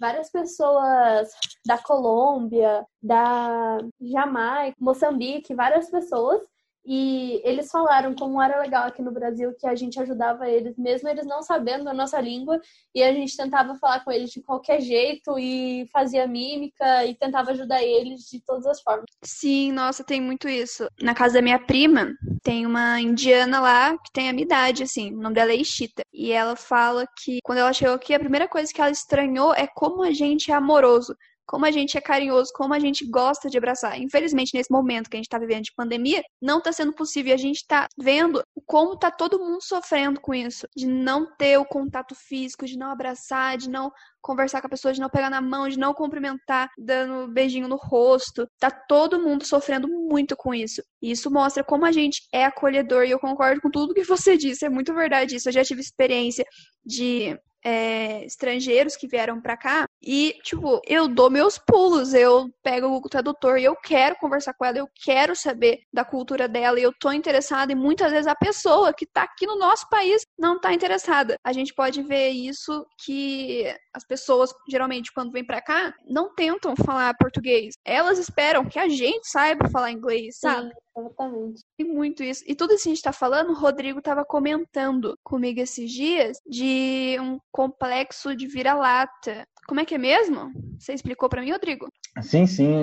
várias 0.00 0.28
pessoas 0.28 1.30
da 1.64 1.78
Colômbia, 1.78 2.84
da 3.00 3.78
Jamaica, 4.00 4.76
Moçambique, 4.80 5.54
várias 5.54 5.88
pessoas. 5.88 6.42
E 6.86 7.40
eles 7.44 7.68
falaram 7.68 8.14
como 8.14 8.40
era 8.40 8.60
legal 8.60 8.86
aqui 8.86 9.02
no 9.02 9.10
Brasil 9.10 9.52
que 9.58 9.66
a 9.66 9.74
gente 9.74 9.98
ajudava 9.98 10.48
eles, 10.48 10.78
mesmo 10.78 11.08
eles 11.08 11.26
não 11.26 11.42
sabendo 11.42 11.88
a 11.88 11.94
nossa 11.94 12.20
língua, 12.20 12.60
e 12.94 13.02
a 13.02 13.12
gente 13.12 13.36
tentava 13.36 13.74
falar 13.74 14.04
com 14.04 14.12
eles 14.12 14.30
de 14.30 14.40
qualquer 14.40 14.80
jeito 14.80 15.36
e 15.36 15.88
fazia 15.92 16.28
mímica 16.28 17.04
e 17.04 17.14
tentava 17.16 17.50
ajudar 17.50 17.82
eles 17.82 18.20
de 18.30 18.40
todas 18.40 18.66
as 18.66 18.80
formas. 18.80 19.06
Sim, 19.24 19.72
nossa, 19.72 20.04
tem 20.04 20.20
muito 20.20 20.48
isso. 20.48 20.88
Na 21.02 21.12
casa 21.12 21.34
da 21.34 21.42
minha 21.42 21.58
prima, 21.58 22.14
tem 22.42 22.64
uma 22.64 23.00
indiana 23.00 23.60
lá 23.60 23.98
que 23.98 24.12
tem 24.12 24.28
a 24.28 24.32
minha 24.32 24.44
idade, 24.44 24.84
assim, 24.84 25.12
o 25.12 25.20
nome 25.20 25.34
dela 25.34 25.50
é 25.50 25.56
Ishita. 25.56 26.02
E 26.12 26.30
ela 26.30 26.54
fala 26.54 27.04
que 27.18 27.38
quando 27.42 27.58
ela 27.58 27.72
chegou 27.72 27.96
aqui, 27.96 28.14
a 28.14 28.20
primeira 28.20 28.46
coisa 28.46 28.72
que 28.72 28.80
ela 28.80 28.90
estranhou 28.90 29.52
é 29.52 29.66
como 29.66 30.04
a 30.04 30.12
gente 30.12 30.52
é 30.52 30.54
amoroso 30.54 31.16
como 31.46 31.64
a 31.64 31.70
gente 31.70 31.96
é 31.96 32.00
carinhoso, 32.00 32.50
como 32.54 32.74
a 32.74 32.78
gente 32.78 33.08
gosta 33.08 33.48
de 33.48 33.56
abraçar. 33.56 33.98
Infelizmente, 34.00 34.52
nesse 34.54 34.70
momento 34.70 35.08
que 35.08 35.16
a 35.16 35.18
gente 35.18 35.26
está 35.26 35.38
vivendo 35.38 35.64
de 35.64 35.74
pandemia, 35.74 36.22
não 36.42 36.58
está 36.58 36.72
sendo 36.72 36.92
possível. 36.92 37.32
A 37.32 37.38
gente 37.38 37.56
está 37.56 37.86
vendo 37.96 38.42
como 38.66 38.94
está 38.94 39.10
todo 39.10 39.38
mundo 39.38 39.62
sofrendo 39.62 40.20
com 40.20 40.34
isso, 40.34 40.66
de 40.76 40.86
não 40.86 41.26
ter 41.36 41.56
o 41.58 41.64
contato 41.64 42.14
físico, 42.14 42.66
de 42.66 42.76
não 42.76 42.90
abraçar, 42.90 43.56
de 43.56 43.70
não 43.70 43.92
conversar 44.20 44.60
com 44.60 44.66
a 44.66 44.70
pessoa, 44.70 44.92
de 44.92 45.00
não 45.00 45.08
pegar 45.08 45.30
na 45.30 45.40
mão, 45.40 45.68
de 45.68 45.78
não 45.78 45.94
cumprimentar, 45.94 46.68
dando 46.76 47.32
beijinho 47.32 47.68
no 47.68 47.76
rosto. 47.76 48.48
Tá 48.58 48.70
todo 48.70 49.20
mundo 49.20 49.46
sofrendo 49.46 49.86
muito 49.86 50.36
com 50.36 50.52
isso. 50.52 50.82
E 51.00 51.12
isso 51.12 51.30
mostra 51.30 51.62
como 51.62 51.86
a 51.86 51.92
gente 51.92 52.22
é 52.32 52.44
acolhedor. 52.44 53.04
E 53.04 53.12
eu 53.12 53.20
concordo 53.20 53.60
com 53.60 53.70
tudo 53.70 53.94
que 53.94 54.02
você 54.02 54.36
disse, 54.36 54.66
é 54.66 54.68
muito 54.68 54.92
verdade 54.92 55.36
isso. 55.36 55.48
Eu 55.48 55.52
já 55.52 55.64
tive 55.64 55.80
experiência 55.80 56.44
de 56.84 57.38
é, 57.64 58.24
estrangeiros 58.24 58.96
que 58.96 59.08
vieram 59.08 59.40
para 59.40 59.56
cá 59.56 59.86
e, 60.02 60.38
tipo, 60.42 60.80
eu 60.86 61.08
dou 61.08 61.30
meus 61.30 61.58
pulos, 61.58 62.14
eu 62.14 62.48
pego 62.62 62.86
o 62.88 63.08
Tradutor 63.08 63.58
e 63.58 63.64
eu 63.64 63.74
quero 63.76 64.16
conversar 64.16 64.54
com 64.54 64.64
ela, 64.64 64.78
eu 64.78 64.88
quero 65.04 65.34
saber 65.34 65.80
da 65.92 66.04
cultura 66.04 66.48
dela 66.48 66.78
e 66.78 66.82
eu 66.82 66.92
tô 66.98 67.10
interessada 67.12 67.72
e 67.72 67.74
muitas 67.74 68.12
vezes 68.12 68.26
a 68.26 68.34
pessoa 68.34 68.92
que 68.92 69.06
tá 69.06 69.22
aqui 69.22 69.46
no 69.46 69.58
nosso 69.58 69.88
país 69.88 70.22
não 70.38 70.60
tá 70.60 70.72
interessada. 70.72 71.36
A 71.44 71.52
gente 71.52 71.74
pode 71.74 72.02
ver 72.02 72.30
isso 72.30 72.86
que 73.04 73.64
as 73.92 74.06
pessoas, 74.06 74.52
geralmente, 74.68 75.12
quando 75.12 75.32
vêm 75.32 75.44
para 75.44 75.60
cá, 75.60 75.94
não 76.06 76.34
tentam 76.34 76.76
falar 76.76 77.16
português. 77.18 77.74
Elas 77.84 78.18
esperam 78.18 78.64
que 78.66 78.78
a 78.78 78.88
gente 78.88 79.28
saiba 79.28 79.68
falar 79.70 79.90
inglês, 79.90 80.38
sabe? 80.38 80.68
Sim. 80.68 80.85
Exatamente. 80.96 81.62
E 81.78 81.84
muito 81.84 82.22
isso. 82.22 82.42
E 82.46 82.54
tudo 82.54 82.72
isso 82.72 82.84
que 82.84 82.90
a 82.90 82.94
gente 82.94 83.02
tá 83.02 83.12
falando, 83.12 83.50
o 83.50 83.58
Rodrigo 83.58 84.00
tava 84.00 84.24
comentando 84.24 85.18
comigo 85.22 85.60
esses 85.60 85.90
dias 85.90 86.38
de 86.46 87.16
um 87.20 87.38
complexo 87.52 88.34
de 88.34 88.46
vira-lata. 88.46 89.46
Como 89.66 89.80
é 89.80 89.84
que 89.84 89.94
é 89.94 89.98
mesmo? 89.98 90.52
Você 90.78 90.94
explicou 90.94 91.28
para 91.28 91.42
mim, 91.42 91.50
Rodrigo? 91.50 91.86
Sim, 92.22 92.46
sim, 92.46 92.82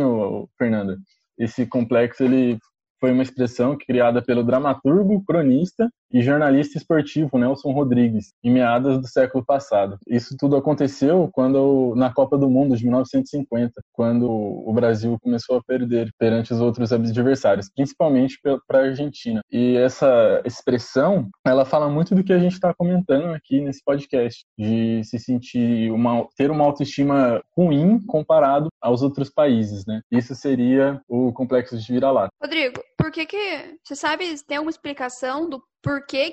Fernanda. 0.58 0.98
Esse 1.38 1.66
complexo 1.66 2.24
ele 2.24 2.60
foi 3.04 3.12
uma 3.12 3.22
expressão 3.22 3.78
criada 3.78 4.22
pelo 4.22 4.46
dramaturgo, 4.46 5.22
cronista 5.26 5.90
e 6.10 6.22
jornalista 6.22 6.78
esportivo 6.78 7.38
Nelson 7.38 7.74
Rodrigues, 7.74 8.32
em 8.42 8.50
meados 8.50 8.98
do 8.98 9.08
século 9.10 9.44
passado. 9.44 9.98
Isso 10.08 10.38
tudo 10.40 10.56
aconteceu 10.56 11.30
quando 11.34 11.94
na 11.98 12.14
Copa 12.14 12.38
do 12.38 12.50
Mundo 12.50 12.78
de 12.78 12.86
1950, 12.86 13.74
quando 13.92 14.30
o 14.30 14.72
Brasil 14.72 15.18
começou 15.22 15.58
a 15.58 15.64
perder 15.64 16.14
perante 16.18 16.54
os 16.54 16.62
outros 16.62 16.94
adversários, 16.94 17.70
principalmente 17.76 18.40
para 18.66 18.80
a 18.80 18.84
Argentina. 18.86 19.42
E 19.52 19.76
essa 19.76 20.42
expressão, 20.46 21.28
ela 21.46 21.66
fala 21.66 21.90
muito 21.90 22.16
do 22.16 22.24
que 22.24 22.32
a 22.32 22.40
gente 22.40 22.54
está 22.54 22.74
comentando 22.74 23.34
aqui 23.34 23.60
nesse 23.60 23.84
podcast, 23.84 24.46
de 24.58 25.04
se 25.04 25.20
sentir 25.20 25.92
uma 25.92 26.26
ter 26.38 26.50
uma 26.52 26.64
autoestima 26.64 27.42
ruim 27.58 28.00
comparado 28.06 28.70
aos 28.82 29.02
outros 29.02 29.30
países, 29.30 29.86
né? 29.86 30.00
Isso 30.10 30.34
seria 30.36 31.02
o 31.10 31.34
complexo 31.34 31.78
de 31.78 31.92
vira-lata. 31.92 32.32
Rodrigo, 32.42 32.80
por 32.98 33.12
que 33.12 33.26
que 33.26 33.78
você 33.84 33.96
sabe 33.96 34.26
tem 34.46 34.58
alguma 34.58 34.72
explicação 34.72 35.50
do 35.50 35.64
por 35.82 36.06
que, 36.06 36.32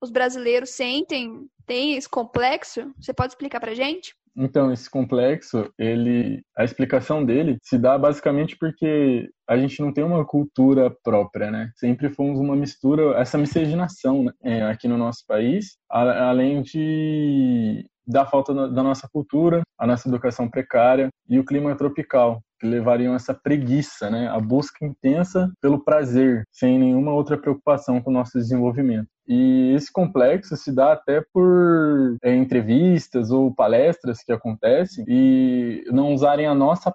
os 0.00 0.10
brasileiros 0.10 0.70
sentem, 0.70 1.48
tem 1.66 1.96
esse 1.96 2.08
complexo? 2.08 2.92
Você 3.00 3.12
pode 3.12 3.32
explicar 3.32 3.60
pra 3.60 3.74
gente? 3.74 4.14
Então, 4.40 4.72
esse 4.72 4.88
complexo, 4.88 5.68
ele, 5.76 6.44
a 6.56 6.62
explicação 6.62 7.24
dele 7.24 7.58
se 7.60 7.76
dá 7.76 7.98
basicamente 7.98 8.56
porque 8.56 9.28
a 9.48 9.56
gente 9.56 9.80
não 9.80 9.92
tem 9.92 10.04
uma 10.04 10.24
cultura 10.24 10.94
própria, 11.02 11.50
né? 11.50 11.72
Sempre 11.74 12.08
fomos 12.08 12.38
uma 12.38 12.54
mistura, 12.54 13.18
essa 13.18 13.36
miscigenação 13.36 14.22
né? 14.22 14.32
é, 14.44 14.62
aqui 14.62 14.86
no 14.86 14.96
nosso 14.96 15.24
país, 15.26 15.76
a, 15.90 16.28
além 16.28 16.62
de 16.62 17.84
da 18.08 18.24
falta 18.24 18.54
da 18.54 18.82
nossa 18.82 19.06
cultura, 19.12 19.60
a 19.78 19.86
nossa 19.86 20.08
educação 20.08 20.48
precária 20.48 21.10
e 21.28 21.38
o 21.38 21.44
clima 21.44 21.76
tropical, 21.76 22.40
que 22.58 22.66
levariam 22.66 23.14
essa 23.14 23.34
preguiça, 23.34 24.08
né? 24.08 24.28
a 24.28 24.40
busca 24.40 24.84
intensa 24.84 25.52
pelo 25.60 25.84
prazer, 25.84 26.44
sem 26.50 26.78
nenhuma 26.78 27.12
outra 27.12 27.36
preocupação 27.36 28.00
com 28.00 28.10
o 28.10 28.14
nosso 28.14 28.38
desenvolvimento. 28.38 29.06
E 29.28 29.72
esse 29.74 29.92
complexo 29.92 30.56
se 30.56 30.74
dá 30.74 30.92
até 30.92 31.22
por 31.32 32.16
é, 32.22 32.34
entrevistas 32.34 33.30
ou 33.30 33.54
palestras 33.54 34.22
que 34.24 34.32
acontecem 34.32 35.04
e 35.06 35.84
não 35.92 36.14
usarem 36.14 36.46
a 36.46 36.54
nossa, 36.54 36.90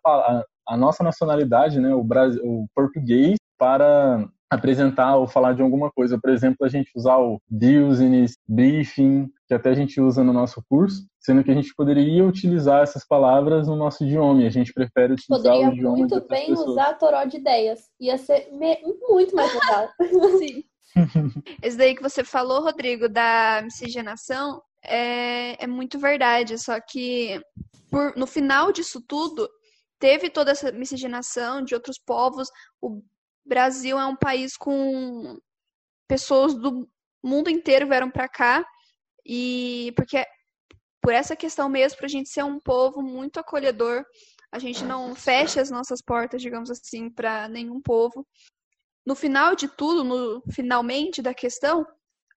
a, 0.68 0.76
nossa 0.76 1.04
nacionalidade, 1.04 1.80
né, 1.80 1.94
o, 1.94 2.02
o 2.02 2.66
português, 2.74 3.38
para 3.58 4.28
apresentar 4.54 5.16
ou 5.16 5.28
falar 5.28 5.54
de 5.54 5.62
alguma 5.62 5.92
coisa. 5.92 6.20
Por 6.20 6.30
exemplo, 6.30 6.66
a 6.66 6.70
gente 6.70 6.92
usar 6.96 7.18
o 7.18 7.42
business, 7.50 8.38
briefing, 8.48 9.30
que 9.48 9.54
até 9.54 9.70
a 9.70 9.76
gente 9.76 10.00
usa 10.00 10.24
no 10.24 10.34
nosso 10.34 10.64
curso, 10.70 11.06
sendo 11.20 11.44
que 11.44 11.52
a 11.52 11.54
gente 11.54 11.74
poderia 11.76 12.24
utilizar 12.24 12.84
essas 12.84 13.06
palavras 13.06 13.68
no 13.68 13.76
nosso 13.76 14.04
idioma. 14.04 14.42
E 14.42 14.48
a 14.48 14.50
gente 14.50 14.74
prefere 14.74 15.14
utilizar 15.14 15.54
poderia 15.54 15.70
o 15.70 15.74
idioma 15.74 15.98
muito 15.98 16.28
bem 16.28 16.48
pessoas. 16.48 16.70
usar 16.70 16.94
toró 16.96 17.24
de 17.26 17.38
ideias. 17.38 17.82
Ia 18.00 18.18
ser 18.18 18.50
muito 19.08 19.36
mais 19.36 19.54
legal. 19.54 19.90
Sim. 20.40 20.64
Esse 21.62 21.78
daí 21.78 21.96
que 21.96 22.04
você 22.04 22.24
falou, 22.24 22.62
Rodrigo, 22.62 23.10
da 23.10 23.62
miscigenação, 23.64 24.62
é, 24.84 25.64
é 25.64 25.68
muito 25.68 25.98
verdade. 26.00 26.58
Só 26.58 26.80
que 26.80 27.42
por, 27.90 28.16
no 28.16 28.28
final 28.28 28.72
disso 28.72 29.02
tudo, 29.08 29.50
teve 30.00 30.30
toda 30.30 30.52
essa 30.52 30.72
miscigenação 30.72 31.64
de 31.64 31.74
outros 31.74 31.98
povos. 31.98 32.50
O 32.82 33.02
Brasil 33.46 34.00
é 34.00 34.06
um 34.06 34.16
país 34.16 34.56
com 34.58 35.38
pessoas 36.08 36.54
do 36.54 36.88
mundo 37.24 37.50
inteiro 37.50 37.88
vieram 37.88 38.10
para 38.10 38.28
cá 38.28 38.66
e 39.26 39.94
porque 39.96 40.26
por 41.02 41.14
essa 41.14 41.36
questão 41.36 41.68
mesmo, 41.68 41.98
para 41.98 42.06
a 42.06 42.10
gente 42.10 42.30
ser 42.30 42.44
um 42.44 42.60
povo 42.60 43.02
muito 43.02 43.40
acolhedor, 43.40 44.06
a 44.52 44.60
gente 44.60 44.86
não 44.86 45.14
fecha 45.16 45.62
as 45.62 45.70
nossas 45.70 46.02
portas, 46.02 46.42
digamos 46.42 46.72
assim, 46.72 47.10
para 47.10 47.48
nenhum 47.50 47.82
povo 47.82 48.26
no 49.06 49.16
final 49.16 49.56
de 49.56 49.68
tudo, 49.68 50.04
no 50.04 50.42
finalmente 50.52 51.22
da 51.22 51.34
questão, 51.34 51.86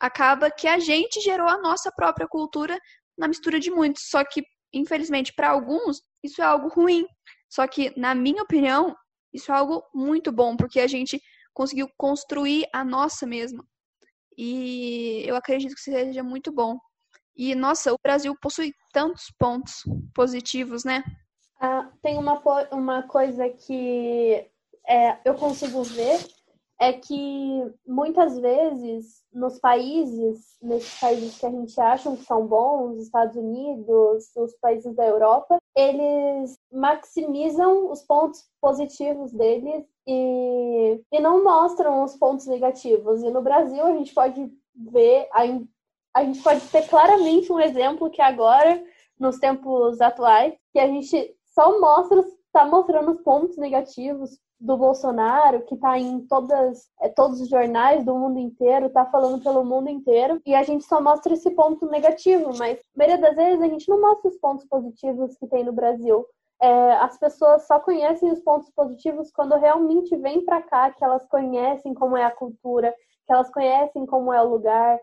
acaba 0.01 0.51
que 0.51 0.67
a 0.67 0.79
gente 0.79 1.21
gerou 1.21 1.49
a 1.49 1.59
nossa 1.59 1.91
própria 1.93 2.27
cultura 2.27 2.79
na 3.17 3.29
mistura 3.29 3.59
de 3.61 3.71
muitos. 3.71 4.09
Só 4.09 4.25
que, 4.25 4.43
infelizmente, 4.73 5.33
para 5.35 5.51
alguns, 5.51 6.03
isso 6.23 6.43
é 6.43 6.45
algo 6.45 6.69
ruim. 6.69 7.07
Só 7.49 7.67
que, 7.67 7.93
na 7.99 8.15
minha 8.15 8.43
opinião, 8.43 8.97
isso 9.37 9.53
é 9.53 9.55
algo 9.55 9.85
muito 9.95 10.33
bom, 10.33 10.57
porque 10.57 10.81
a 10.81 10.87
gente 10.87 11.21
conseguiu 11.55 11.89
construir 11.97 12.67
a 12.73 12.85
nossa 12.85 13.27
mesma. 13.27 13.65
E 14.37 15.23
eu 15.27 15.37
acredito 15.37 15.75
que 15.75 15.81
seja 15.81 16.23
muito 16.23 16.53
bom. 16.53 16.77
E, 17.37 17.55
nossa, 17.55 17.93
o 17.93 17.99
Brasil 18.03 18.35
possui 18.41 18.73
tantos 18.93 19.25
pontos 19.39 19.83
positivos, 20.15 20.85
né? 20.85 21.05
Ah, 21.61 21.91
tem 22.03 22.19
uma, 22.19 22.43
uma 22.73 23.03
coisa 23.03 23.49
que 23.49 24.51
é, 24.87 25.19
eu 25.25 25.35
consigo 25.35 25.83
ver 25.83 26.19
é 26.79 26.93
que 26.93 27.73
muitas 27.87 28.39
vezes 28.39 29.23
nos 29.33 29.59
países, 29.59 30.57
nesses 30.63 31.01
países 31.01 31.39
que 31.39 31.47
a 31.47 31.51
gente 31.51 31.81
acha 31.81 32.15
que 32.15 32.25
são 32.25 32.47
bons, 32.47 32.99
Estados 32.99 33.37
Unidos, 33.37 34.31
os 34.37 34.55
países 34.61 34.95
da 34.95 35.07
Europa, 35.07 35.59
eles 35.75 36.55
maximizam 36.71 37.91
os 37.91 38.03
pontos 38.03 38.45
positivos 38.61 39.33
deles 39.33 39.85
e, 40.07 41.01
e 41.13 41.21
não 41.21 41.43
mostram 41.43 42.05
os 42.05 42.15
pontos 42.17 42.47
negativos. 42.47 43.23
E 43.23 43.31
no 43.31 43.43
Brasil 43.43 43.85
a 43.85 43.93
gente 43.93 44.13
pode 44.13 44.53
ver, 44.75 45.29
a, 45.33 45.43
a 46.15 46.25
gente 46.25 46.43
pode 46.43 46.61
ter 46.69 46.87
claramente 46.89 47.51
um 47.51 47.61
exemplo 47.61 48.11
que 48.11 48.21
agora, 48.21 48.83
nos 49.19 49.39
tempos 49.39 50.01
atuais, 50.01 50.55
que 50.73 50.79
a 50.79 50.87
gente 50.87 51.35
só 51.55 51.81
mostra, 51.81 52.21
está 52.47 52.67
mostrando 52.67 53.13
os 53.13 53.21
pontos 53.23 53.57
negativos, 53.57 54.39
do 54.59 54.77
Bolsonaro, 54.77 55.63
que 55.63 55.75
está 55.75 55.99
em 55.99 56.21
todas, 56.27 56.91
é, 57.01 57.09
todos 57.09 57.41
os 57.41 57.49
jornais 57.49 58.05
do 58.05 58.15
mundo 58.15 58.39
inteiro, 58.39 58.87
está 58.87 59.05
falando 59.05 59.43
pelo 59.43 59.65
mundo 59.65 59.89
inteiro, 59.89 60.41
e 60.47 60.55
a 60.55 60.63
gente 60.63 60.85
só 60.85 61.01
mostra 61.01 61.35
esse 61.35 61.51
ponto 61.51 61.87
negativo, 61.87 62.57
mas 62.57 62.79
a 62.79 62.99
maioria 62.99 63.19
das 63.19 63.37
vezes 63.37 63.61
a 63.63 63.69
gente 63.69 63.89
não 63.89 64.01
mostra 64.01 64.31
os 64.31 64.39
pontos 64.39 64.65
positivos 64.67 65.37
que 65.37 65.47
tem 65.47 65.65
no 65.65 65.73
Brasil. 65.73 66.27
É, 66.61 66.93
as 66.95 67.19
pessoas 67.19 67.67
só 67.67 67.79
conhecem 67.79 68.33
os 68.33 68.41
pontos 68.41 68.71
positivos 68.71 69.31
quando 69.31 69.57
realmente 69.57 70.17
vêm 70.17 70.45
para 70.45 70.63
cá, 70.63 70.91
que 70.91 71.05
elas 71.05 71.27
conhecem 71.27 71.93
como 71.93 72.17
é 72.17 72.25
a 72.25 72.31
cultura, 72.31 72.95
que 73.27 73.33
elas 73.33 73.51
conhecem 73.51 74.07
como 74.07 74.33
é 74.33 74.43
o 74.43 74.49
lugar, 74.49 74.99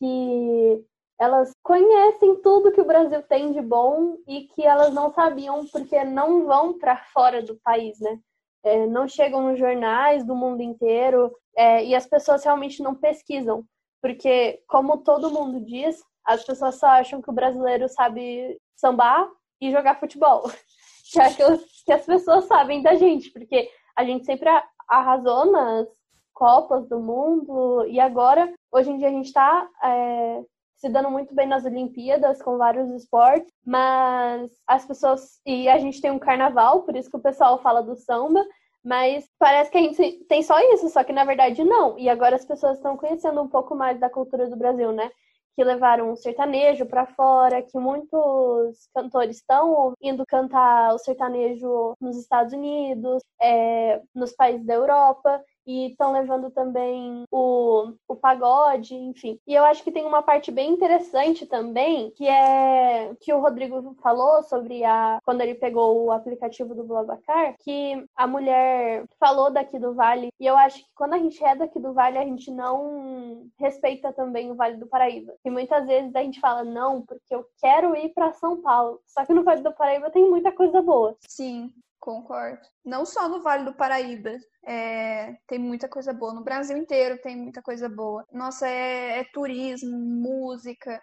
que 0.00 0.84
elas 1.18 1.52
conhecem 1.62 2.36
tudo 2.42 2.72
que 2.72 2.80
o 2.80 2.86
Brasil 2.86 3.22
tem 3.22 3.52
de 3.52 3.60
bom 3.60 4.16
e 4.26 4.42
que 4.48 4.64
elas 4.64 4.92
não 4.92 5.12
sabiam 5.12 5.64
porque 5.66 6.02
não 6.04 6.44
vão 6.44 6.78
para 6.78 6.96
fora 6.96 7.40
do 7.40 7.56
país, 7.56 7.98
né? 8.00 8.18
É, 8.66 8.84
não 8.84 9.06
chegam 9.06 9.42
nos 9.42 9.58
jornais 9.58 10.24
do 10.24 10.34
mundo 10.34 10.60
inteiro 10.60 11.32
é, 11.56 11.84
e 11.84 11.94
as 11.94 12.04
pessoas 12.04 12.44
realmente 12.44 12.82
não 12.82 12.96
pesquisam. 12.96 13.64
Porque, 14.02 14.60
como 14.66 14.98
todo 14.98 15.30
mundo 15.30 15.64
diz, 15.64 16.02
as 16.24 16.44
pessoas 16.44 16.74
só 16.74 16.88
acham 16.88 17.22
que 17.22 17.30
o 17.30 17.32
brasileiro 17.32 17.88
sabe 17.88 18.58
sambar 18.74 19.28
e 19.60 19.70
jogar 19.70 20.00
futebol. 20.00 20.42
Que 21.08 21.20
é 21.20 21.26
aquilo 21.26 21.56
que 21.84 21.92
as 21.92 22.04
pessoas 22.04 22.46
sabem 22.46 22.82
da 22.82 22.96
gente, 22.96 23.30
porque 23.30 23.70
a 23.96 24.04
gente 24.04 24.26
sempre 24.26 24.48
arrasou 24.88 25.46
nas 25.52 25.86
Copas 26.34 26.88
do 26.88 26.98
Mundo 26.98 27.86
e 27.86 28.00
agora, 28.00 28.52
hoje 28.72 28.90
em 28.90 28.98
dia, 28.98 29.06
a 29.06 29.12
gente 29.12 29.26
está 29.26 29.68
é, 29.84 30.42
se 30.76 30.88
dando 30.88 31.10
muito 31.10 31.34
bem 31.34 31.46
nas 31.46 31.64
Olimpíadas 31.64 32.42
com 32.42 32.58
vários 32.58 32.90
esportes, 32.90 33.52
mas 33.64 34.50
as 34.66 34.84
pessoas. 34.84 35.40
E 35.44 35.68
a 35.68 35.78
gente 35.78 36.00
tem 36.00 36.10
um 36.10 36.18
carnaval, 36.18 36.82
por 36.82 36.94
isso 36.94 37.10
que 37.10 37.16
o 37.16 37.22
pessoal 37.22 37.58
fala 37.62 37.82
do 37.82 37.96
samba, 37.96 38.44
mas 38.84 39.28
parece 39.38 39.70
que 39.70 39.78
a 39.78 39.80
gente 39.80 40.24
tem 40.26 40.42
só 40.42 40.58
isso, 40.74 40.88
só 40.90 41.02
que 41.02 41.12
na 41.12 41.24
verdade 41.24 41.64
não. 41.64 41.98
E 41.98 42.08
agora 42.08 42.36
as 42.36 42.44
pessoas 42.44 42.76
estão 42.76 42.96
conhecendo 42.96 43.40
um 43.42 43.48
pouco 43.48 43.74
mais 43.74 43.98
da 43.98 44.10
cultura 44.10 44.48
do 44.48 44.56
Brasil, 44.56 44.92
né? 44.92 45.10
Que 45.56 45.64
levaram 45.64 46.12
o 46.12 46.16
sertanejo 46.16 46.84
para 46.86 47.06
fora, 47.06 47.62
que 47.62 47.78
muitos 47.78 48.88
cantores 48.94 49.36
estão 49.38 49.94
indo 50.00 50.26
cantar 50.26 50.94
o 50.94 50.98
sertanejo 50.98 51.94
nos 52.00 52.18
Estados 52.18 52.52
Unidos, 52.52 53.22
é, 53.40 54.02
nos 54.14 54.32
países 54.32 54.66
da 54.66 54.74
Europa 54.74 55.42
e 55.66 55.88
estão 55.88 56.12
levando 56.12 56.50
também 56.50 57.24
o, 57.30 57.92
o 58.08 58.16
pagode, 58.16 58.94
enfim. 58.94 59.38
E 59.46 59.54
eu 59.54 59.64
acho 59.64 59.82
que 59.82 59.92
tem 59.92 60.04
uma 60.04 60.22
parte 60.22 60.50
bem 60.50 60.70
interessante 60.70 61.46
também, 61.46 62.10
que 62.12 62.26
é 62.26 63.14
que 63.20 63.32
o 63.32 63.40
Rodrigo 63.40 63.94
falou 64.02 64.42
sobre 64.44 64.84
a 64.84 65.18
quando 65.24 65.40
ele 65.40 65.54
pegou 65.54 66.04
o 66.04 66.12
aplicativo 66.12 66.74
do 66.74 66.84
Blablacar, 66.84 67.54
que 67.58 68.04
a 68.14 68.26
mulher 68.26 69.04
falou 69.18 69.50
daqui 69.50 69.78
do 69.78 69.94
Vale, 69.94 70.28
e 70.38 70.46
eu 70.46 70.56
acho 70.56 70.78
que 70.78 70.94
quando 70.94 71.14
a 71.14 71.18
gente 71.18 71.42
é 71.44 71.54
daqui 71.54 71.78
do 71.78 71.92
Vale, 71.92 72.18
a 72.18 72.24
gente 72.24 72.50
não 72.50 73.46
respeita 73.58 74.12
também 74.12 74.50
o 74.50 74.54
Vale 74.54 74.76
do 74.76 74.86
Paraíba. 74.86 75.34
E 75.44 75.50
muitas 75.50 75.86
vezes 75.86 76.14
a 76.14 76.22
gente 76.22 76.40
fala 76.40 76.64
não, 76.64 77.02
porque 77.02 77.34
eu 77.34 77.44
quero 77.60 77.96
ir 77.96 78.10
para 78.10 78.32
São 78.32 78.60
Paulo. 78.60 79.00
Só 79.06 79.24
que 79.24 79.34
no 79.34 79.42
Vale 79.42 79.62
do 79.62 79.74
Paraíba 79.74 80.10
tem 80.10 80.28
muita 80.28 80.52
coisa 80.52 80.80
boa. 80.82 81.16
Sim. 81.28 81.72
Concordo. 82.06 82.60
Não 82.84 83.04
só 83.04 83.28
no 83.28 83.42
Vale 83.42 83.64
do 83.64 83.74
Paraíba. 83.74 84.30
É, 84.64 85.34
tem 85.48 85.58
muita 85.58 85.88
coisa 85.88 86.12
boa. 86.12 86.32
No 86.32 86.44
Brasil 86.44 86.76
inteiro 86.76 87.20
tem 87.20 87.36
muita 87.36 87.60
coisa 87.60 87.88
boa. 87.88 88.24
Nossa, 88.32 88.68
é, 88.68 89.18
é 89.18 89.24
turismo, 89.32 89.98
música 89.98 91.02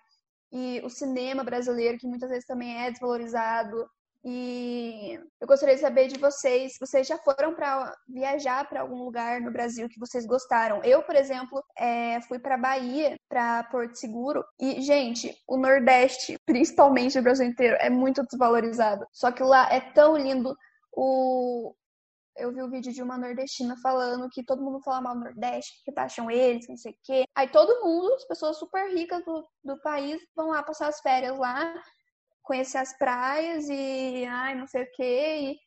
e 0.50 0.80
o 0.82 0.90
cinema 0.90 1.44
brasileiro, 1.44 1.98
que 1.98 2.08
muitas 2.08 2.30
vezes 2.30 2.46
também 2.46 2.86
é 2.86 2.90
desvalorizado. 2.90 3.86
E 4.24 5.20
eu 5.42 5.46
gostaria 5.46 5.76
de 5.76 5.82
saber 5.82 6.08
de 6.08 6.18
vocês, 6.18 6.78
vocês 6.80 7.06
já 7.06 7.18
foram 7.18 7.54
para 7.54 7.94
viajar 8.08 8.66
para 8.70 8.80
algum 8.80 9.04
lugar 9.04 9.42
no 9.42 9.52
Brasil 9.52 9.90
que 9.90 10.00
vocês 10.00 10.26
gostaram? 10.26 10.82
Eu, 10.86 11.04
por 11.04 11.18
exemplo, 11.18 11.62
é, 11.78 12.22
fui 12.22 12.40
para 12.40 12.58
Bahia, 12.58 13.18
para 13.28 13.66
Porto 13.66 13.96
Seguro, 13.96 14.42
e 14.58 14.82
gente, 14.82 15.36
o 15.46 15.58
Nordeste, 15.58 16.38
principalmente 16.48 17.20
o 17.20 17.22
Brasil 17.22 17.46
inteiro, 17.46 17.76
é 17.82 17.90
muito 17.90 18.24
desvalorizado. 18.24 19.06
Só 19.12 19.34
que 19.34 19.44
lá 19.44 19.70
é 19.70 19.82
tão 19.82 20.16
lindo, 20.16 20.56
o 20.96 21.76
eu 22.36 22.52
vi 22.52 22.62
o 22.62 22.66
um 22.66 22.70
vídeo 22.70 22.92
de 22.92 23.02
uma 23.02 23.18
nordestina 23.18 23.76
falando 23.78 24.30
que 24.30 24.44
todo 24.44 24.64
mundo 24.64 24.82
fala 24.82 25.02
mal 25.02 25.14
do 25.14 25.22
Nordeste, 25.22 25.84
que 25.84 25.92
taxam 25.92 26.32
eles, 26.32 26.68
não 26.68 26.78
sei 26.78 26.92
o 26.92 26.98
quê. 27.04 27.24
Aí 27.36 27.48
todo 27.48 27.84
mundo, 27.84 28.14
as 28.16 28.26
pessoas 28.26 28.58
super 28.58 28.92
ricas 28.92 29.24
do, 29.24 29.48
do 29.64 29.80
país, 29.82 30.22
vão 30.36 30.48
lá 30.48 30.64
passar 30.64 30.88
as 30.88 31.00
férias 31.00 31.38
lá, 31.38 31.74
conhecer 32.42 32.80
as 32.80 32.98
praias 32.98 33.70
e, 33.70 34.26
ai, 34.26 34.56
não 34.56 34.68
sei 34.68 34.84
o 34.84 34.92
quê, 34.94 35.58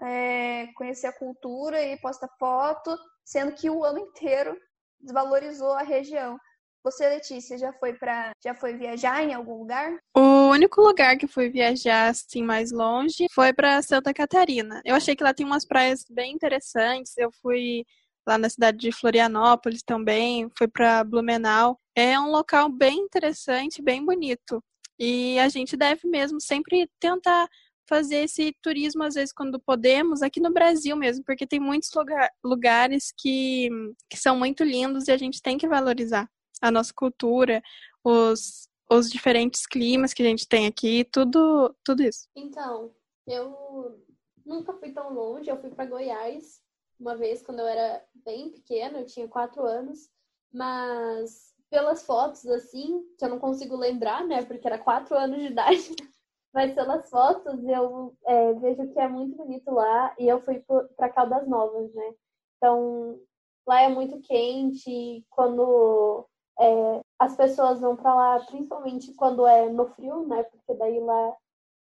e 0.00 0.04
é, 0.04 0.66
conhecer 0.74 1.06
a 1.06 1.18
cultura 1.18 1.82
e 1.82 1.98
posta 1.98 2.28
foto, 2.38 2.96
sendo 3.24 3.52
que 3.52 3.70
o 3.70 3.82
ano 3.82 3.98
inteiro 3.98 4.56
desvalorizou 5.00 5.72
a 5.72 5.82
região. 5.82 6.38
Você, 6.86 7.08
Letícia, 7.08 7.58
já 7.58 7.72
foi 7.72 7.94
para 7.94 8.30
já 8.40 8.54
foi 8.54 8.74
viajar 8.74 9.20
em 9.20 9.34
algum 9.34 9.58
lugar? 9.58 9.98
O 10.16 10.50
único 10.50 10.80
lugar 10.80 11.16
que 11.16 11.26
fui 11.26 11.48
viajar 11.48 12.10
assim 12.10 12.44
mais 12.44 12.70
longe 12.70 13.26
foi 13.34 13.52
para 13.52 13.82
Santa 13.82 14.14
Catarina. 14.14 14.80
Eu 14.84 14.94
achei 14.94 15.16
que 15.16 15.24
lá 15.24 15.34
tem 15.34 15.44
umas 15.44 15.64
praias 15.64 16.04
bem 16.08 16.32
interessantes. 16.32 17.18
Eu 17.18 17.32
fui 17.42 17.84
lá 18.24 18.38
na 18.38 18.48
cidade 18.48 18.78
de 18.78 18.92
Florianópolis 18.92 19.82
também, 19.82 20.48
fui 20.56 20.68
para 20.68 21.02
Blumenau. 21.02 21.76
É 21.92 22.20
um 22.20 22.30
local 22.30 22.68
bem 22.68 23.00
interessante, 23.00 23.82
bem 23.82 24.04
bonito. 24.04 24.62
E 24.96 25.40
a 25.40 25.48
gente 25.48 25.76
deve 25.76 26.06
mesmo 26.06 26.40
sempre 26.40 26.88
tentar 27.00 27.48
fazer 27.88 28.18
esse 28.18 28.54
turismo, 28.62 29.02
às 29.02 29.14
vezes, 29.14 29.32
quando 29.32 29.58
podemos, 29.58 30.22
aqui 30.22 30.38
no 30.38 30.52
Brasil 30.52 30.94
mesmo, 30.94 31.24
porque 31.24 31.48
tem 31.48 31.58
muitos 31.58 31.90
lugar, 31.92 32.30
lugares 32.44 33.12
que, 33.18 33.70
que 34.08 34.16
são 34.16 34.38
muito 34.38 34.62
lindos 34.62 35.08
e 35.08 35.12
a 35.12 35.16
gente 35.16 35.42
tem 35.42 35.58
que 35.58 35.66
valorizar 35.66 36.28
a 36.60 36.70
nossa 36.70 36.92
cultura, 36.94 37.62
os, 38.04 38.68
os 38.90 39.10
diferentes 39.10 39.66
climas 39.66 40.12
que 40.12 40.22
a 40.22 40.26
gente 40.26 40.48
tem 40.48 40.66
aqui, 40.66 41.04
tudo, 41.04 41.74
tudo 41.84 42.02
isso. 42.02 42.28
Então, 42.34 42.94
eu 43.26 44.00
nunca 44.44 44.72
fui 44.74 44.92
tão 44.92 45.12
longe, 45.12 45.50
eu 45.50 45.60
fui 45.60 45.70
para 45.70 45.86
Goiás 45.86 46.60
uma 46.98 47.14
vez 47.16 47.42
quando 47.42 47.60
eu 47.60 47.66
era 47.66 48.02
bem 48.14 48.50
pequena, 48.50 49.00
eu 49.00 49.06
tinha 49.06 49.28
quatro 49.28 49.64
anos, 49.64 50.08
mas 50.52 51.54
pelas 51.68 52.04
fotos 52.04 52.46
assim, 52.46 53.04
que 53.18 53.24
eu 53.24 53.28
não 53.28 53.38
consigo 53.38 53.76
lembrar, 53.76 54.24
né, 54.26 54.44
porque 54.44 54.66
era 54.66 54.78
quatro 54.78 55.16
anos 55.16 55.38
de 55.38 55.46
idade, 55.46 55.76
mas 56.54 56.74
pelas 56.74 57.08
fotos 57.10 57.62
eu 57.64 58.16
é, 58.24 58.52
vejo 58.54 58.88
que 58.92 58.98
é 58.98 59.08
muito 59.08 59.36
bonito 59.36 59.70
lá 59.70 60.14
e 60.18 60.26
eu 60.26 60.40
fui 60.40 60.64
para 60.96 61.10
Caldas 61.10 61.46
Novas, 61.46 61.92
né? 61.92 62.14
Então 62.56 63.20
lá 63.66 63.82
é 63.82 63.88
muito 63.88 64.20
quente, 64.20 65.24
quando 65.28 66.26
é, 66.60 67.00
as 67.18 67.36
pessoas 67.36 67.80
vão 67.80 67.96
para 67.96 68.14
lá, 68.14 68.40
principalmente 68.40 69.12
quando 69.14 69.46
é 69.46 69.68
no 69.68 69.86
frio, 69.88 70.26
né? 70.26 70.42
Porque 70.44 70.74
daí 70.74 71.00
lá 71.00 71.34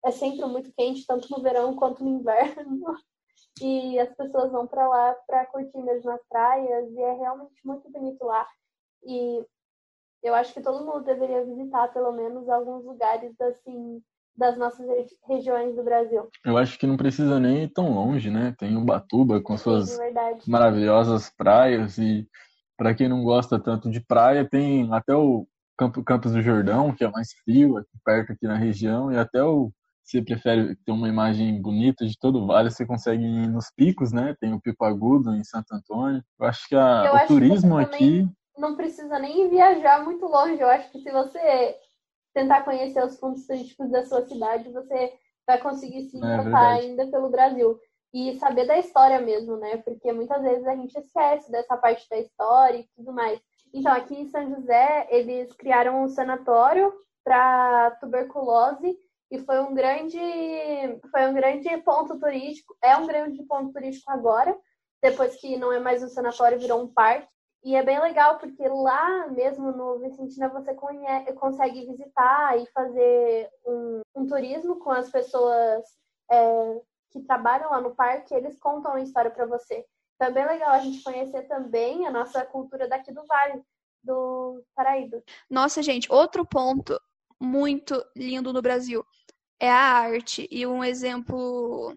é 0.04 0.11
sempre 0.11 0.44
muito 0.46 0.72
quente, 0.72 1.06
tanto 1.06 1.28
no 1.30 1.42
verão 1.42 1.74
quanto 1.76 2.02
no 2.02 2.11
inverno. 2.11 2.80
E 3.61 3.98
as 3.98 4.08
pessoas 4.14 4.50
vão 4.50 4.66
para 4.66 4.88
lá 4.88 5.14
para 5.26 5.46
curtir 5.46 5.78
mesmo 5.78 6.11
as 6.11 6.20
praias 6.28 6.90
e 6.90 7.00
é 7.00 7.12
realmente 7.12 7.61
muito 7.64 7.90
bonito 7.90 8.24
lá. 8.24 8.46
E 9.04 9.44
eu 10.22 10.35
acho 10.35 10.54
que 10.54 10.62
todo 10.62 10.85
mundo 10.85 11.04
deveria 11.04 11.44
visitar 11.44 11.88
pelo 11.92 12.12
menos 12.12 12.48
alguns 12.48 12.85
lugares 12.85 13.38
assim 13.40 14.02
das 14.35 14.56
nossas 14.56 14.87
regiões 15.26 15.74
do 15.76 15.82
Brasil. 15.82 16.28
Eu 16.44 16.56
acho 16.56 16.78
que 16.78 16.87
não 16.87 16.96
precisa 16.96 17.38
nem 17.38 17.64
ir 17.64 17.68
tão 17.68 17.92
longe, 17.92 18.30
né? 18.30 18.54
Tem 18.58 18.76
Ubatuba 18.76 19.40
com 19.40 19.56
suas 19.58 19.90
Sim, 19.90 20.50
maravilhosas 20.50 21.30
praias 21.30 21.98
e 21.98 22.26
para 22.83 22.97
quem 22.97 23.09
não 23.09 23.23
gosta 23.23 23.61
tanto 23.61 23.88
de 23.88 24.01
praia, 24.01 24.45
tem 24.45 24.92
até 24.92 25.14
o 25.14 25.47
Campo, 25.79 26.03
Campos 26.03 26.33
do 26.33 26.42
Jordão, 26.42 26.92
que 26.92 27.05
é 27.05 27.09
mais 27.09 27.33
frio, 27.45 27.77
aqui 27.77 27.97
perto 28.05 28.33
aqui 28.33 28.45
na 28.45 28.57
região, 28.57 29.12
e 29.12 29.16
até 29.16 29.40
o 29.40 29.71
você 30.05 30.21
prefere 30.21 30.75
ter 30.85 30.90
uma 30.90 31.09
imagem 31.09 31.62
bonita 31.62 32.05
de 32.05 32.18
todo 32.18 32.42
o 32.42 32.47
vale, 32.49 32.73
você 32.73 32.85
consegue 32.85 33.23
ir 33.23 33.47
nos 33.47 33.71
picos, 33.71 34.12
né? 34.12 34.35
Tem 34.40 34.53
o 34.53 34.61
Pico 34.61 34.85
Agudo 34.85 35.33
em 35.33 35.45
Santo 35.45 35.73
Antônio. 35.73 36.25
Eu 36.40 36.47
acho 36.47 36.68
que 36.68 36.75
a, 36.75 37.05
Eu 37.07 37.14
o 37.14 37.21
que 37.21 37.27
turismo 37.29 37.77
você 37.77 37.85
aqui. 37.85 38.29
Não 38.59 38.75
precisa 38.75 39.16
nem 39.21 39.49
viajar 39.49 40.03
muito 40.03 40.27
longe. 40.27 40.61
Eu 40.61 40.68
acho 40.68 40.90
que 40.90 40.99
se 40.99 41.11
você 41.11 41.77
tentar 42.35 42.62
conhecer 42.62 43.03
os 43.05 43.16
pontos 43.16 43.47
turísticos 43.47 43.92
da 43.92 44.05
sua 44.05 44.27
cidade, 44.27 44.73
você 44.73 45.12
vai 45.47 45.59
conseguir 45.59 46.03
se 46.03 46.18
É 46.18 46.57
ainda 46.57 47.07
pelo 47.07 47.31
Brasil. 47.31 47.79
E 48.12 48.38
saber 48.38 48.66
da 48.66 48.79
história 48.79 49.20
mesmo, 49.20 49.57
né? 49.57 49.79
Porque 49.79 50.12
muitas 50.12 50.42
vezes 50.42 50.66
a 50.66 50.77
gente 50.77 50.94
esquece 50.98 51.51
dessa 51.51 51.77
parte 51.77 52.09
da 52.09 52.18
história 52.18 52.79
e 52.79 52.88
tudo 52.94 53.12
mais. 53.12 53.40
Então, 53.72 53.90
aqui 53.92 54.14
em 54.14 54.27
São 54.27 54.48
José, 54.51 55.07
eles 55.11 55.53
criaram 55.55 56.03
um 56.03 56.09
sanatório 56.09 56.92
para 57.25 57.92
tuberculose 58.01 58.98
e 59.31 59.38
foi 59.38 59.61
um 59.61 59.72
grande 59.72 60.18
foi 61.11 61.27
um 61.27 61.33
grande 61.33 61.75
ponto 61.79 62.18
turístico, 62.18 62.77
é 62.83 62.94
um 62.96 63.07
grande 63.07 63.42
ponto 63.44 63.72
turístico 63.72 64.11
agora, 64.11 64.55
depois 65.03 65.37
que 65.37 65.57
não 65.57 65.72
é 65.72 65.81
mais 65.81 66.03
um 66.03 66.09
sanatório, 66.09 66.59
virou 66.59 66.83
um 66.83 66.88
parque. 66.92 67.33
E 67.64 67.77
é 67.77 67.83
bem 67.83 68.01
legal 68.01 68.38
porque 68.38 68.68
lá 68.68 69.29
mesmo 69.29 69.70
no 69.70 69.98
Vicentina 70.01 70.48
você 70.48 70.75
conhe- 70.75 71.33
consegue 71.35 71.87
visitar 71.87 72.59
e 72.59 72.66
fazer 72.72 73.48
um, 73.64 74.01
um 74.16 74.27
turismo 74.27 74.81
com 74.81 74.90
as 74.90 75.09
pessoas 75.11 75.83
é, 76.31 76.81
que 77.12 77.20
trabalham 77.20 77.70
lá 77.70 77.81
no 77.81 77.94
parque, 77.94 78.35
eles 78.35 78.59
contam 78.59 78.92
a 78.92 79.01
história 79.01 79.31
para 79.31 79.46
você. 79.46 79.85
Então 80.16 80.29
é 80.29 80.31
bem 80.31 80.46
legal 80.46 80.70
a 80.70 80.79
gente 80.79 81.03
conhecer 81.03 81.42
também 81.42 82.07
a 82.07 82.11
nossa 82.11 82.44
cultura 82.44 82.88
daqui 82.88 83.12
do 83.12 83.25
Vale, 83.27 83.62
do 84.03 84.64
Paraíba. 84.75 85.22
Nossa, 85.51 85.83
gente, 85.83 86.11
outro 86.11 86.46
ponto 86.46 86.98
muito 87.40 88.03
lindo 88.16 88.53
no 88.53 88.62
Brasil 88.62 89.05
é 89.61 89.70
a 89.70 89.98
arte. 89.98 90.48
E 90.51 90.66
um 90.66 90.83
exemplo, 90.83 91.94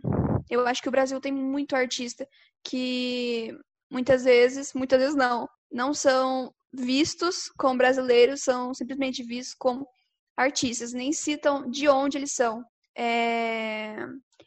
eu 0.49 0.67
acho 0.67 0.81
que 0.81 0.89
o 0.89 0.91
Brasil 0.91 1.21
tem 1.21 1.31
muito 1.31 1.75
artista 1.75 2.27
que 2.63 3.55
muitas 3.89 4.23
vezes, 4.23 4.73
muitas 4.73 4.99
vezes 4.99 5.15
não, 5.15 5.47
não 5.71 5.93
são 5.93 6.53
vistos 6.73 7.49
como 7.57 7.77
brasileiros, 7.77 8.43
são 8.43 8.73
simplesmente 8.73 9.23
vistos 9.23 9.55
como 9.57 9.87
artistas, 10.35 10.93
nem 10.93 11.13
citam 11.13 11.69
de 11.69 11.87
onde 11.87 12.17
eles 12.17 12.33
são. 12.33 12.65
É, 12.97 13.95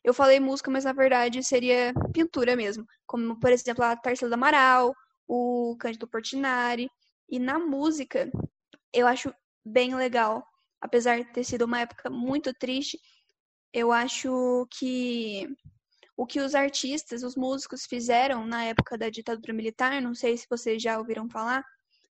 Eu 0.04 0.14
falei 0.14 0.40
música, 0.40 0.70
mas 0.70 0.84
na 0.84 0.92
verdade 0.92 1.42
seria 1.42 1.92
pintura 2.12 2.56
mesmo, 2.56 2.86
como 3.06 3.38
por 3.38 3.52
exemplo 3.52 3.84
a 3.84 3.96
Tarsila 3.96 4.34
Amaral, 4.34 4.94
o 5.26 5.76
Cândido 5.78 6.08
Portinari. 6.08 6.90
E 7.28 7.38
na 7.38 7.58
música, 7.58 8.30
eu 8.92 9.06
acho 9.06 9.32
bem 9.64 9.94
legal. 9.94 10.42
Apesar 10.80 11.18
de 11.18 11.32
ter 11.32 11.44
sido 11.44 11.64
uma 11.64 11.80
época 11.80 12.08
muito 12.08 12.54
triste, 12.54 12.98
eu 13.72 13.92
acho 13.92 14.66
que 14.70 15.48
o 16.16 16.26
que 16.26 16.40
os 16.40 16.54
artistas, 16.54 17.22
os 17.22 17.36
músicos 17.36 17.84
fizeram 17.84 18.46
na 18.46 18.64
época 18.64 18.98
da 18.98 19.08
ditadura 19.08 19.52
militar, 19.52 20.02
não 20.02 20.14
sei 20.14 20.36
se 20.36 20.46
vocês 20.50 20.82
já 20.82 20.98
ouviram 20.98 21.28
falar, 21.28 21.64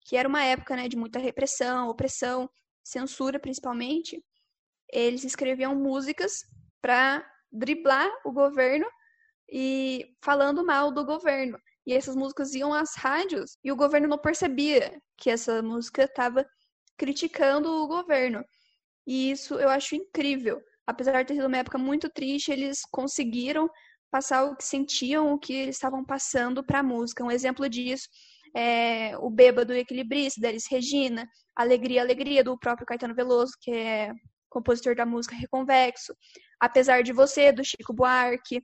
que 0.07 0.17
era 0.17 0.29
uma 0.29 0.43
época 0.43 0.75
né, 0.75 0.89
de 0.89 0.97
muita 0.97 1.19
repressão, 1.19 1.89
opressão, 1.89 2.49
censura 2.83 3.39
principalmente. 3.39 4.23
Eles 4.91 5.25
escreviam 5.25 5.75
músicas 5.75 6.45
para 6.81 7.25
driblar 7.53 8.11
o 8.25 8.33
governo 8.33 8.87
e 9.51 10.07
falando 10.23 10.65
mal 10.65 10.93
do 10.93 11.05
governo. 11.05 11.59
E 11.87 11.93
essas 11.93 12.15
músicas 12.15 12.55
iam 12.55 12.73
às 12.73 12.95
rádios 12.95 13.57
e 13.65 13.73
o 13.73 13.77
governo 13.77 14.09
não 14.09 14.19
percebia 14.19 15.01
que 15.17 15.31
essa 15.31 15.63
música 15.63 16.05
estava 16.05 16.47
criticando 16.97 17.69
o 17.69 17.89
governo. 17.89 18.45
E 19.07 19.31
isso 19.31 19.55
eu 19.55 19.69
acho 19.69 19.97
incrível. 19.97 20.61
Apesar 20.87 21.23
de 21.23 21.29
ter 21.29 21.35
sido 21.35 21.47
uma 21.47 21.59
época 21.59 21.79
muito 21.79 22.09
triste, 22.11 22.53
eles 22.53 22.81
conseguiram 22.91 23.69
passar 24.11 24.45
o 24.45 24.57
que 24.57 24.65
sentiam, 24.65 25.33
o 25.33 25.39
que 25.39 25.53
eles 25.53 25.77
estavam 25.77 26.05
passando 26.05 26.65
para 26.65 26.81
a 26.81 26.83
música. 26.83 27.25
Um 27.25 27.31
exemplo 27.31 27.69
disso 27.69 28.09
é 28.55 29.17
o 29.19 29.31
Bêbado 29.31 29.73
e 29.73 29.79
Equilibrista, 29.79 30.41
da 30.41 30.49
Regina, 30.71 31.27
Alegria, 31.57 32.03
Alegria, 32.03 32.43
do 32.43 32.59
próprio 32.59 32.87
Caetano 32.87 33.15
Veloso, 33.15 33.53
que 33.61 33.71
é 33.71 34.13
compositor 34.51 34.95
da 34.95 35.07
música 35.07 35.35
Reconvexo, 35.35 36.15
Apesar 36.59 37.03
de 37.03 37.13
Você, 37.13 37.53
do 37.53 37.65
Chico 37.65 37.95
Buarque, 37.95 38.63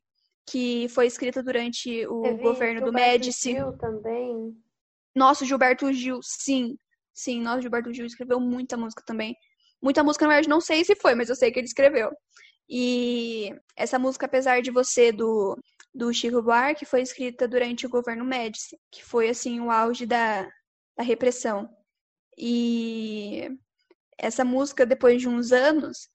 que 0.49 0.89
foi 0.91 1.07
escrita 1.07 1.43
durante 1.43 2.07
o 2.07 2.23
Teve 2.23 2.43
governo 2.43 2.81
do 2.81 2.87
Gilberto 2.87 3.11
Médici. 3.11 3.53
Gil 3.53 3.73
também. 3.79 4.57
Nossa, 5.15 5.45
Gilberto 5.45 5.93
Gil, 5.93 6.21
sim. 6.23 6.77
Sim, 7.15 7.41
nossa, 7.41 7.63
Gilberto 7.63 7.93
Gil 7.93 8.05
escreveu 8.05 8.39
muita 8.39 8.77
música 8.77 9.03
também. 9.07 9.35
Muita 9.83 10.05
música, 10.05 10.27
na 10.27 10.35
verdade, 10.35 10.49
não 10.49 10.61
sei 10.61 10.85
se 10.85 10.95
foi, 10.95 11.15
mas 11.15 11.29
eu 11.29 11.37
sei 11.37 11.51
que 11.51 11.59
ele 11.59 11.67
escreveu. 11.67 12.11
E 12.69 13.55
essa 13.77 13.99
música, 13.99 14.27
apesar 14.27 14.61
de 14.61 14.71
você, 14.71 15.13
do, 15.13 15.57
do 15.95 16.13
Chico 16.13 16.43
Buarque, 16.43 16.85
foi 16.85 17.01
escrita 17.01 17.49
durante 17.49 17.87
o 17.87 17.91
governo 17.91 18.25
Médici, 18.25 18.79
que 18.91 19.03
foi, 19.05 19.29
assim, 19.29 19.61
o 19.61 19.71
auge 19.71 20.05
da, 20.05 20.49
da 20.97 21.03
repressão. 21.03 21.69
E 22.37 23.49
essa 24.19 24.45
música, 24.45 24.87
depois 24.87 25.21
de 25.21 25.29
uns 25.29 25.53
anos, 25.53 26.09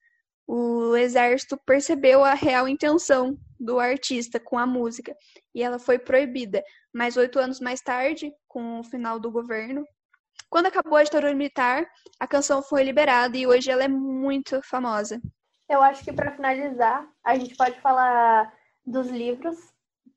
o 0.46 0.96
exército 0.96 1.58
percebeu 1.64 2.24
a 2.24 2.34
real 2.34 2.68
intenção 2.68 3.38
do 3.58 3.78
artista 3.78 4.40
com 4.40 4.58
a 4.58 4.66
música 4.66 5.16
e 5.54 5.62
ela 5.62 5.78
foi 5.78 5.98
proibida. 5.98 6.62
Mas 6.92 7.16
oito 7.16 7.38
anos 7.38 7.60
mais 7.60 7.80
tarde, 7.80 8.32
com 8.48 8.80
o 8.80 8.84
final 8.84 9.20
do 9.20 9.30
governo, 9.30 9.84
quando 10.50 10.66
acabou 10.66 10.98
a 10.98 11.02
ditadura 11.02 11.34
militar, 11.34 11.86
a 12.20 12.26
canção 12.26 12.62
foi 12.62 12.82
liberada 12.82 13.36
e 13.36 13.46
hoje 13.46 13.70
ela 13.70 13.84
é 13.84 13.88
muito 13.88 14.60
famosa. 14.62 15.20
Eu 15.68 15.80
acho 15.80 16.04
que 16.04 16.12
para 16.12 16.32
finalizar, 16.32 17.08
a 17.24 17.36
gente 17.36 17.56
pode 17.56 17.80
falar 17.80 18.52
dos 18.84 19.08
livros, 19.08 19.56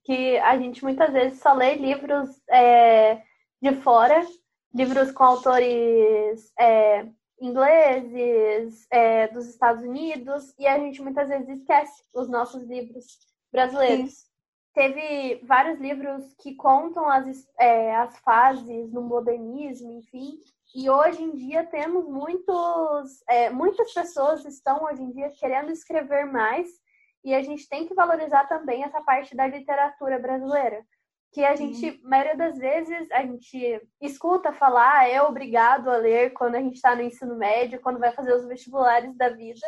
que 0.03 0.37
a 0.39 0.57
gente 0.57 0.83
muitas 0.83 1.13
vezes 1.13 1.39
só 1.39 1.53
lê 1.53 1.75
livros 1.75 2.29
é, 2.49 3.21
de 3.61 3.75
fora, 3.81 4.25
livros 4.73 5.11
com 5.11 5.23
autores 5.23 6.51
é, 6.59 7.05
ingleses, 7.39 8.87
é, 8.89 9.27
dos 9.27 9.47
Estados 9.47 9.83
Unidos, 9.83 10.53
e 10.57 10.67
a 10.67 10.77
gente 10.79 11.01
muitas 11.01 11.27
vezes 11.27 11.59
esquece 11.59 12.03
os 12.13 12.29
nossos 12.29 12.63
livros 12.63 13.05
brasileiros. 13.51 14.25
Teve 14.73 15.41
vários 15.45 15.79
livros 15.79 16.33
que 16.41 16.55
contam 16.55 17.09
as, 17.09 17.47
é, 17.57 17.95
as 17.95 18.17
fases 18.19 18.91
no 18.91 19.01
modernismo, 19.01 19.91
enfim, 19.93 20.39
e 20.75 20.89
hoje 20.89 21.23
em 21.23 21.33
dia 21.33 21.63
temos 21.63 22.05
muitos, 22.05 23.23
é, 23.29 23.49
muitas 23.49 23.93
pessoas 23.93 24.43
estão 24.43 24.83
hoje 24.83 25.01
em 25.01 25.11
dia 25.11 25.31
querendo 25.39 25.71
escrever 25.71 26.25
mais 26.25 26.67
e 27.23 27.33
a 27.33 27.41
gente 27.41 27.67
tem 27.69 27.87
que 27.87 27.93
valorizar 27.93 28.45
também 28.47 28.83
essa 28.83 29.01
parte 29.01 29.33
da 29.33 29.47
literatura 29.47 30.19
brasileira. 30.19 30.85
Que 31.35 31.43
a 31.43 31.53
gente, 31.53 31.99
maioria 32.01 32.37
das 32.37 32.57
vezes, 32.57 33.11
a 33.11 33.21
gente 33.21 33.81
escuta 33.99 34.53
falar, 34.53 34.99
"Ah, 34.99 35.09
é 35.09 35.21
obrigado 35.21 35.89
a 35.89 35.97
ler 35.97 36.31
quando 36.31 36.55
a 36.55 36.61
gente 36.61 36.75
está 36.75 36.95
no 36.95 37.01
ensino 37.01 37.35
médio, 37.35 37.81
quando 37.81 37.99
vai 37.99 38.13
fazer 38.13 38.33
os 38.33 38.47
vestibulares 38.47 39.13
da 39.17 39.27
vida. 39.27 39.67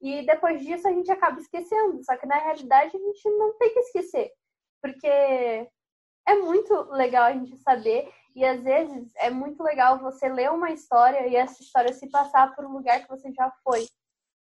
E 0.00 0.24
depois 0.24 0.62
disso 0.64 0.88
a 0.88 0.92
gente 0.92 1.12
acaba 1.12 1.38
esquecendo. 1.38 2.02
Só 2.02 2.16
que 2.16 2.24
na 2.24 2.38
realidade 2.38 2.96
a 2.96 2.98
gente 2.98 3.28
não 3.36 3.52
tem 3.58 3.74
que 3.74 3.80
esquecer. 3.80 4.32
Porque 4.80 5.06
é 5.06 6.34
muito 6.36 6.72
legal 6.92 7.24
a 7.24 7.32
gente 7.32 7.54
saber 7.58 8.10
e 8.34 8.42
às 8.42 8.62
vezes 8.62 9.12
é 9.16 9.28
muito 9.28 9.62
legal 9.62 9.98
você 9.98 10.26
ler 10.26 10.50
uma 10.50 10.70
história 10.70 11.26
e 11.28 11.36
essa 11.36 11.62
história 11.62 11.92
se 11.92 12.08
passar 12.10 12.54
por 12.54 12.64
um 12.64 12.72
lugar 12.72 13.02
que 13.02 13.10
você 13.10 13.30
já 13.30 13.52
foi. 13.62 13.86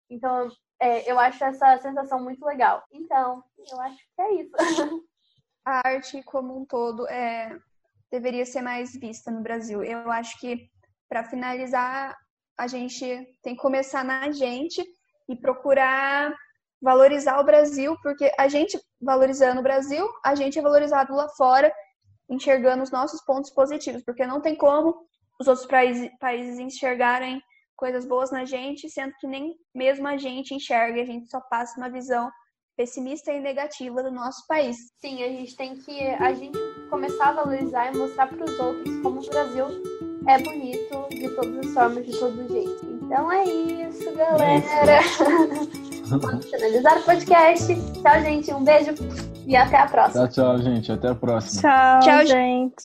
Então, 0.10 0.50
é, 0.80 1.12
eu 1.12 1.20
acho 1.20 1.44
essa 1.44 1.78
sensação 1.80 2.24
muito 2.24 2.46
legal. 2.46 2.82
Então, 2.94 3.44
eu 3.70 3.82
acho 3.82 3.98
que 3.98 4.22
é 4.22 4.34
isso. 4.36 4.56
A 5.66 5.88
arte 5.88 6.22
como 6.24 6.58
um 6.58 6.66
todo 6.66 7.08
é, 7.08 7.58
deveria 8.12 8.46
ser 8.46 8.62
mais 8.62 8.94
vista 8.94 9.32
no 9.32 9.42
Brasil. 9.42 9.84
Eu 9.84 10.12
acho 10.12 10.40
que, 10.40 10.70
para 11.10 11.24
finalizar, 11.24 12.16
a 12.58 12.68
gente 12.68 13.06
tem 13.42 13.56
que 13.56 13.62
começar 13.62 14.04
na 14.04 14.32
gente 14.32 14.84
e 15.28 15.36
procurar 15.36 16.34
valorizar 16.82 17.40
o 17.40 17.44
Brasil, 17.44 17.98
porque 18.04 18.32
a 18.38 18.48
gente 18.48 18.80
valorizando 19.02 19.60
o 19.60 19.64
Brasil, 19.64 20.08
a 20.24 20.36
gente 20.36 20.60
é 20.60 20.62
valorizado 20.62 21.16
lá 21.16 21.28
fora, 21.30 21.74
enxergando 22.30 22.84
os 22.84 22.92
nossos 22.92 23.22
pontos 23.24 23.50
positivos, 23.50 24.04
porque 24.04 24.26
não 24.26 24.40
tem 24.40 24.56
como 24.56 24.96
os 25.40 25.48
outros 25.48 25.68
países, 25.68 26.60
enxergarem 26.60 27.42
coisas 27.76 28.06
boas 28.06 28.32
na 28.32 28.46
gente, 28.46 28.90
sendo 28.90 29.14
que 29.20 29.28
nem 29.28 29.56
mesmo 29.74 30.08
a 30.08 30.16
gente 30.18 30.54
enxerga, 30.54 31.02
a 31.02 31.06
gente 31.06 31.28
só 31.30 31.42
passa 31.42 31.78
uma 31.78 31.90
visão 31.90 32.32
pessimista 32.76 33.32
e 33.32 33.40
negativa 33.40 34.04
do 34.04 34.12
nosso 34.12 34.46
país. 34.48 34.76
Sim, 35.00 35.24
a 35.24 35.28
gente 35.28 35.56
tem 35.56 35.76
que 35.76 36.02
a 36.02 36.34
gente 36.34 36.58
começar 36.90 37.30
a 37.30 37.34
valorizar 37.34 37.94
e 37.94 37.98
mostrar 37.98 38.28
para 38.28 38.44
os 38.44 38.60
outros 38.60 38.98
como 39.02 39.22
o 39.22 39.30
Brasil 39.30 39.66
é 40.28 40.40
bonito 40.40 41.08
de 41.10 41.30
todas 41.30 41.66
as 41.66 41.74
formas, 41.74 42.06
de 42.06 42.20
todo 42.20 42.48
jeito. 42.48 42.86
Então 43.04 43.32
é 43.32 43.44
isso, 43.46 44.16
galera. 44.16 45.00
Vamos 46.06 46.46
finalizar 46.50 46.98
o 46.98 47.04
podcast. 47.04 47.68
Tchau, 48.02 48.22
gente. 48.22 48.54
Um 48.54 48.64
beijo 48.64 48.94
e 49.46 49.56
até 49.56 49.78
a 49.78 49.88
próxima. 49.88 50.28
Tchau, 50.28 50.56
tchau, 50.56 50.62
gente. 50.62 50.92
Até 50.92 51.10
a 51.10 51.16
próxima. 51.16 51.62
Tchau, 51.62 52.00
Tchau, 52.00 52.26
gente. 52.26 52.74